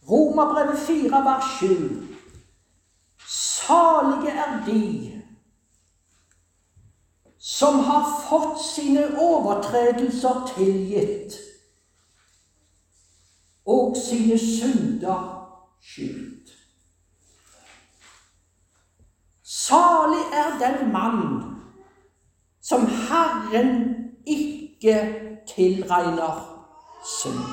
Romerbrevet 0.09 0.79
4, 0.79 1.23
vers 1.23 1.43
7. 1.59 2.07
Salige 3.27 4.31
er 4.31 4.65
de 4.65 5.21
som 7.37 7.79
har 7.79 8.05
fått 8.29 8.59
sine 8.65 9.05
overtredelser 9.17 10.51
tilgitt 10.55 11.37
og 13.65 13.97
sine 14.07 14.37
synder 14.39 15.23
skyldt. 15.81 16.53
Salig 19.43 20.25
er 20.33 20.57
den 20.61 20.91
mann 20.93 21.25
som 22.61 22.85
Herren 22.85 23.85
ikke 24.25 24.97
tilregner 25.55 26.50
synd. 27.05 27.43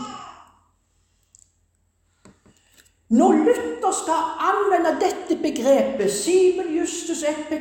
Når 3.10 3.32
Luther 3.32 3.92
skal 4.02 4.20
anvende 4.50 5.00
dette 5.00 5.42
begrepet, 5.42 6.12
Simen 6.12 6.76
Justus 6.78 7.22
et 7.22 7.52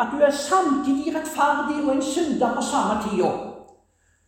at 0.00 0.08
du 0.12 0.16
er 0.16 0.30
samtidig 0.30 1.14
rettferdig 1.14 1.84
og 1.84 1.96
en 1.96 2.02
synder 2.02 2.54
på 2.54 2.62
samme 2.62 3.02
tida, 3.02 3.30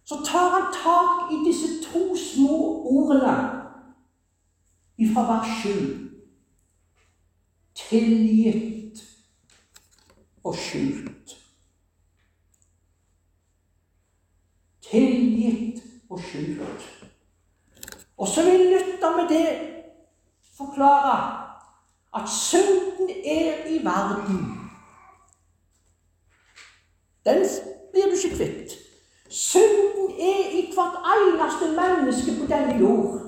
så 0.05 0.15
tar 0.27 0.49
han 0.49 0.67
tak 0.83 1.33
i 1.33 1.51
disse 1.51 1.93
to 1.93 2.17
små 2.17 2.57
ordene 2.85 3.65
ifra 4.99 5.23
vers 5.33 5.63
7. 5.63 5.71
Tilgitt 7.75 9.05
og 10.45 10.57
skjult. 10.57 11.37
Tilgitt 14.91 15.74
og 16.15 16.21
skjult. 16.23 17.07
Og 18.19 18.29
så 18.29 18.43
vil 18.43 18.61
Luther 18.61 19.17
med 19.17 19.29
det 19.29 19.47
forklare 20.57 21.45
at 22.15 22.29
synden 22.29 23.11
er 23.25 23.67
i 23.67 23.85
verden. 23.85 24.61
Den 27.25 27.47
blir 27.93 28.03
du 28.03 28.15
ikke 28.25 28.37
kvitt. 28.37 28.73
Synden 29.29 30.11
er 30.21 30.51
i 30.51 30.71
hvert 30.75 30.97
eneste 31.15 31.67
menneske 31.81 32.41
på 32.41 32.47
denne 32.53 32.79
jord. 32.79 33.21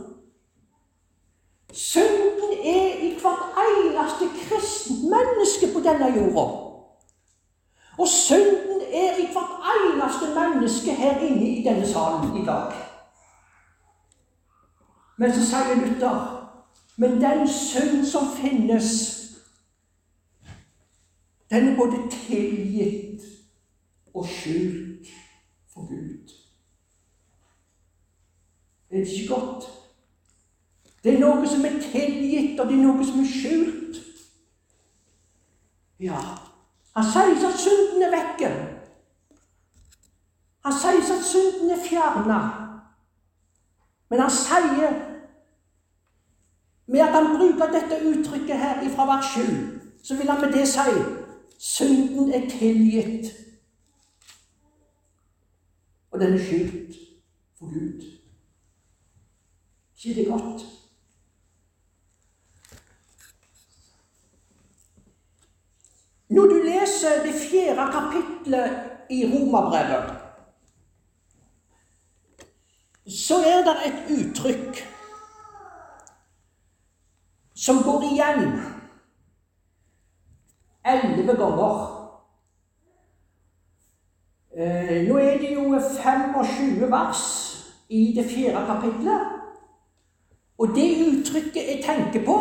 Synden 1.72 2.52
er 2.64 2.98
i 3.02 3.18
hvert 3.20 3.44
eneste 3.66 4.24
kristent 4.42 5.10
menneske 5.10 5.66
på 5.74 5.80
denne 5.88 6.06
jorda. 6.16 6.65
Og 7.98 8.08
synden 8.08 8.80
er 8.92 9.16
i 9.16 9.28
hvert 9.32 9.54
eneste 9.74 10.26
menneske 10.34 10.94
her 10.94 11.20
inne 11.20 11.48
i 11.48 11.64
denne 11.64 11.88
salen 11.88 12.36
i 12.42 12.44
dag. 12.44 12.72
Men 15.16 15.32
så 15.32 15.44
sier 15.48 15.78
Luther 15.80 16.36
men 16.96 17.20
den 17.20 17.48
synd 17.48 18.06
som 18.06 18.36
finnes, 18.36 19.16
den 21.50 21.68
er 21.68 21.76
både 21.76 22.10
tilgitt 22.10 23.22
og 24.14 24.26
skjult 24.26 25.08
for 25.72 25.86
Gud. 25.88 26.32
Er 28.90 28.96
det 28.96 29.08
ikke 29.08 29.34
godt? 29.34 29.64
Det 31.04 31.14
er 31.14 31.20
noe 31.20 31.48
som 31.48 31.64
er 31.64 31.76
tilgitt, 31.92 32.60
og 32.60 32.66
det 32.66 32.78
er 32.78 32.82
noe 32.82 33.04
som 33.04 33.20
er 33.20 33.28
skjult. 33.30 34.00
Ja, 36.00 36.22
han 36.96 37.04
sier 37.04 37.48
at 37.48 37.58
synden 37.60 38.02
er 38.02 38.12
vekke. 38.14 38.48
Han 40.64 40.72
sier 40.72 41.16
at 41.16 41.24
synden 41.24 41.70
er 41.70 41.82
fjerna. 41.88 42.38
Men 44.08 44.20
han 44.20 44.30
sier 44.30 44.94
med 46.86 47.00
at 47.00 47.12
han 47.12 47.36
bruker 47.36 47.72
dette 47.74 48.00
uttrykket 48.08 48.58
her 48.58 48.80
fra 48.94 49.06
vers 49.10 49.32
7, 49.34 49.40
så 50.04 50.16
vil 50.16 50.30
han 50.30 50.40
med 50.40 50.52
det 50.52 50.68
si 50.68 50.94
synden 51.58 52.32
er 52.32 52.48
tilgitt. 52.50 53.32
Og 56.10 56.20
den 56.20 56.32
er 56.32 56.44
skjult 56.44 56.96
for 57.58 57.66
Gud. 57.66 58.02
ikke 60.04 60.20
det 60.20 60.28
godt? 60.30 60.75
Når 66.36 66.42
du 66.42 66.54
leser 66.54 67.22
det 67.24 67.34
fjerde 67.34 67.84
kapitlet 67.92 68.70
i 69.10 69.24
Romerbrevet, 69.24 70.10
så 73.08 73.34
er 73.34 73.62
det 73.64 73.76
et 73.86 74.10
uttrykk 74.16 74.80
som 77.54 77.78
går 77.86 78.04
igjen 78.10 78.42
elleve 80.84 81.36
ganger. 81.38 81.78
Eh, 84.58 85.08
nå 85.08 85.16
er 85.16 85.38
det 85.40 85.54
jo 85.54 85.64
25 86.02 86.90
vers 86.90 87.24
i 87.88 88.12
det 88.18 88.26
fjerde 88.34 88.66
kapitlet. 88.66 89.32
Og 90.58 90.76
det 90.76 90.90
uttrykket 91.06 91.72
jeg 91.72 91.80
tenker 91.88 92.28
på, 92.28 92.36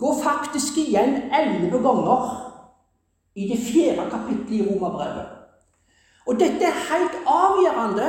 går 0.00 0.20
faktisk 0.24 0.82
igjen 0.88 1.30
elleve 1.30 1.82
ganger 1.86 2.46
i 3.36 3.48
det 3.48 3.58
fjerde 3.58 4.10
kapittelet 4.10 4.50
i 4.50 4.68
Romerbrevet. 4.68 5.26
Og 6.26 6.40
dette 6.40 6.64
er 6.64 6.82
helt 6.90 7.16
avgjørende 7.26 8.08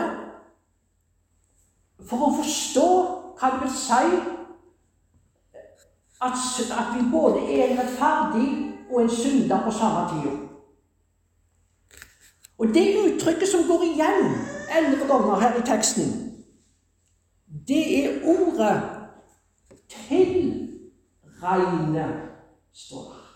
for 2.07 2.17
å 2.27 2.35
forstå 2.39 2.89
hva 3.37 3.47
det 3.53 3.61
vil 3.65 3.75
si 3.77 4.05
at, 6.25 6.35
at 6.79 6.87
vi 6.95 7.01
både 7.11 7.39
er 7.53 7.61
en 7.67 7.79
rettferdig 7.81 8.49
og 8.89 8.97
en 9.01 9.11
synder 9.11 9.59
på 9.65 9.71
samme 9.75 10.03
tid. 10.13 10.35
Og 12.57 12.65
det 12.73 12.87
uttrykket 13.03 13.49
som 13.51 13.67
går 13.69 13.81
igjen 13.91 14.21
elleve 14.77 15.05
ganger 15.11 15.35
her 15.43 15.53
i 15.59 15.67
teksten, 15.67 16.07
det 17.67 17.83
er 17.99 18.09
ordet 18.25 18.77
'tilregne', 19.87 22.11
står 22.73 23.13
det 23.13 23.26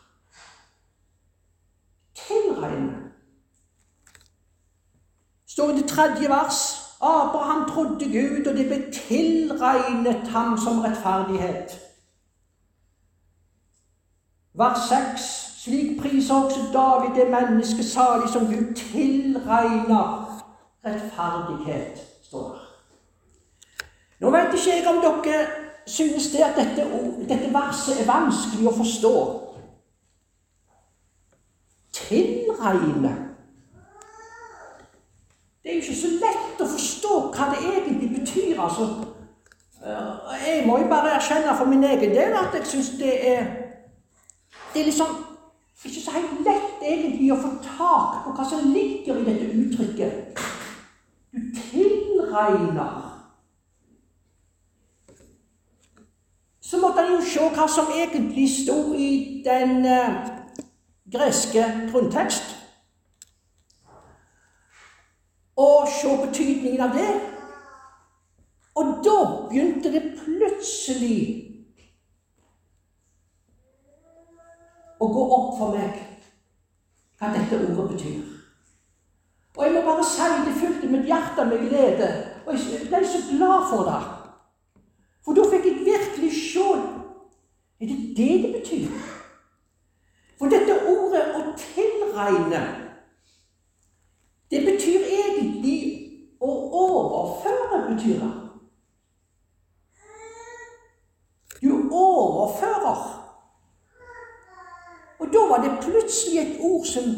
tilregne. 2.32 3.12
står 5.62 5.70
i 5.70 5.82
det 5.82 5.88
tredje 5.90 6.30
vers. 6.30 6.60
Abraham 7.02 7.70
trodde 7.70 8.06
Gud, 8.06 8.48
og 8.48 8.58
det 8.58 8.66
ble 8.68 8.92
tilregnet 8.94 10.28
ham 10.28 10.58
som 10.58 10.80
rettferdighet. 10.80 11.80
Vers 14.54 14.80
6. 14.90 15.22
Slik 15.64 16.02
priser 16.02 16.36
også 16.36 16.60
David 16.74 17.16
det 17.16 17.32
mennesket 17.32 17.86
salig 17.86 18.30
som 18.30 18.46
Gud 18.46 18.74
tilregner 18.76 20.42
rettferdighet, 20.86 22.00
står 22.24 22.48
der. 22.50 22.68
Nå 24.20 24.30
vet 24.30 24.54
ikke 24.54 24.76
jeg 24.76 24.88
om 24.88 25.02
dere 25.02 25.46
synes 25.88 26.32
det 26.32 26.42
at 26.46 26.58
dette, 26.58 26.86
dette 27.30 27.54
verset 27.54 28.02
er 28.02 28.10
vanskelig 28.10 28.68
å 28.70 28.78
forstå 28.78 29.16
tilregne. 31.94 33.28
Det 35.64 35.72
er 35.72 35.76
jo 35.76 35.82
ikke 35.82 35.96
så 35.96 36.12
lett 36.22 36.62
å 36.62 36.70
forstå 36.74 37.18
hva 37.34 37.50
det 37.52 37.60
egentlig 37.72 38.10
betyr. 38.20 38.62
altså. 38.62 38.88
Jeg 40.46 40.64
må 40.68 40.78
jo 40.78 40.88
bare 40.90 41.16
erkjenne 41.18 41.58
for 41.58 41.66
min 41.70 41.84
egen 41.84 42.16
del 42.16 42.34
at 42.38 42.54
jeg 42.54 42.68
syns 42.68 42.90
det 43.00 43.14
er 43.34 43.46
Det 44.74 44.82
er 44.82 44.86
liksom 44.86 45.08
ikke 45.86 46.02
så 46.02 46.12
helt 46.12 46.44
lett 46.46 46.84
egentlig 46.86 47.32
å 47.34 47.40
få 47.42 47.50
tak 47.66 48.20
på 48.24 48.34
hva 48.38 48.46
som 48.50 48.74
ligger 48.74 49.18
i 49.18 49.26
dette 49.26 49.48
uttrykket. 49.58 50.44
Du 51.32 51.40
tilregner. 51.58 53.12
så 56.72 56.78
måtte 56.78 57.02
han 57.02 57.12
jo 57.12 57.22
se 57.28 57.48
hva 57.52 57.66
som 57.68 57.90
egentlig 57.92 58.46
sto 58.48 58.94
i 58.96 59.42
den 59.44 59.84
eh, 59.86 60.22
greske 61.12 61.66
grunntekst. 61.92 62.56
Og 65.58 65.88
se 66.02 66.16
betydningen 66.26 66.82
av 66.82 66.96
det. 66.96 67.12
Og 68.76 69.02
da 69.06 69.18
begynte 69.50 69.92
det 69.92 70.04
plutselig 70.24 71.20
å 75.02 75.10
gå 75.12 75.26
opp 75.38 75.58
for 75.60 75.76
meg 75.76 75.98
hva 77.20 77.34
dette 77.36 77.60
ordet 77.68 77.90
betyr. 77.92 78.22
Og 79.58 79.66
jeg 79.66 79.74
må 79.76 79.82
bare 79.86 80.06
si 80.08 80.28
det 80.46 80.58
fylte 80.58 80.90
mitt 80.90 81.10
hjerte 81.10 81.46
med 81.46 81.68
glede. 81.68 82.10
Og 82.46 82.56
jeg 82.56 82.88
ble 82.88 83.02
så 83.06 83.22
glad 83.30 83.68
for 83.70 83.90
det. 83.90 84.02
For 85.26 85.38
da 85.38 85.46
fikk 85.52 85.68
jeg 85.70 85.86
virkelig 85.86 86.34
se 86.40 86.68
Er 87.82 87.88
det 87.90 88.18
det 88.18 88.34
det 88.44 88.50
betyr? 88.54 88.90
For 90.38 90.50
dette 90.50 90.74
ordet 90.90 91.24
'å 91.34 91.40
tilregne' 92.12 92.92
det 94.52 94.60
betyr 94.68 95.04
egentlig 95.08 95.80
å 96.44 96.52
overføre, 96.82 97.78
betyr 97.88 98.20
det. 98.20 98.32
Du 101.62 101.72
overfører. 101.96 103.04
Og 105.22 105.30
da 105.34 105.44
var 105.48 105.64
det 105.64 105.78
plutselig 105.86 106.42
et 106.42 106.58
ord 106.60 106.86
som 106.90 107.14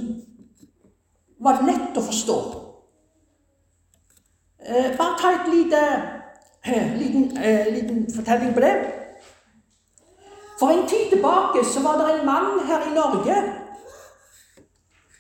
var 1.42 1.64
lett 1.66 1.98
å 1.98 2.04
forstå. 2.06 2.38
Eh, 4.64 4.92
bare 4.98 5.18
ta 5.20 5.32
en 5.32 5.50
lite, 5.50 5.82
eh, 6.64 6.94
liten, 7.00 7.38
eh, 7.38 7.74
liten 7.74 8.06
fortelling 8.16 8.54
på 8.54 8.60
det. 8.60 8.76
For 10.60 10.70
en 10.70 10.88
tid 10.88 11.10
tilbake 11.10 11.66
så 11.66 11.82
var 11.82 11.98
det 11.98 12.20
en 12.20 12.26
mann 12.26 12.60
her 12.68 12.92
i 12.92 12.94
Norge 12.94 13.63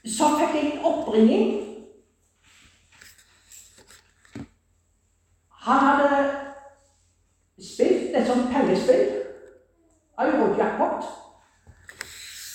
som 0.05 0.39
fikk 0.39 0.55
jeg 0.55 0.73
en 0.73 0.85
oppringning. 0.85 1.63
Han 5.63 5.79
hadde 5.79 6.31
spilt 7.63 8.15
et 8.15 8.27
sånt 8.27 8.49
pengespill, 8.51 9.09
Eurojackpot, 10.19 11.03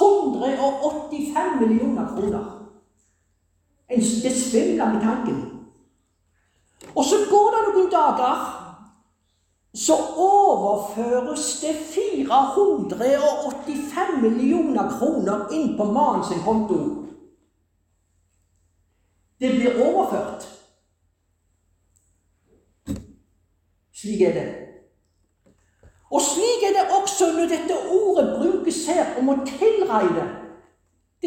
485 0.00 1.60
millioner 1.60 2.08
kroner. 2.14 2.46
En, 3.90 4.00
det 4.00 4.32
svimler 4.32 5.00
tanken. 5.02 5.38
Og 6.94 7.04
så 7.04 7.16
går 7.30 7.54
det 7.54 7.62
noen 7.68 7.92
dager 7.92 8.60
så 9.74 9.94
overføres 10.16 11.60
det 11.60 11.74
485 11.94 14.22
millioner 14.22 14.98
kroner 14.98 15.48
inn 15.54 15.76
på 15.76 15.84
mannen 15.84 16.24
sin 16.26 16.42
konto. 16.42 17.06
Det 19.40 19.50
blir 19.50 19.86
overført. 19.86 20.48
Slik 23.94 24.20
er 24.20 24.32
det. 24.34 24.69
Og 26.10 26.20
slik 26.20 26.62
er 26.66 26.72
det 26.74 26.86
også 26.98 27.32
når 27.36 27.52
dette 27.54 27.76
ordet 27.90 28.32
brukes 28.38 28.86
her 28.86 29.14
om 29.20 29.30
å 29.30 29.36
tilregne. 29.46 30.24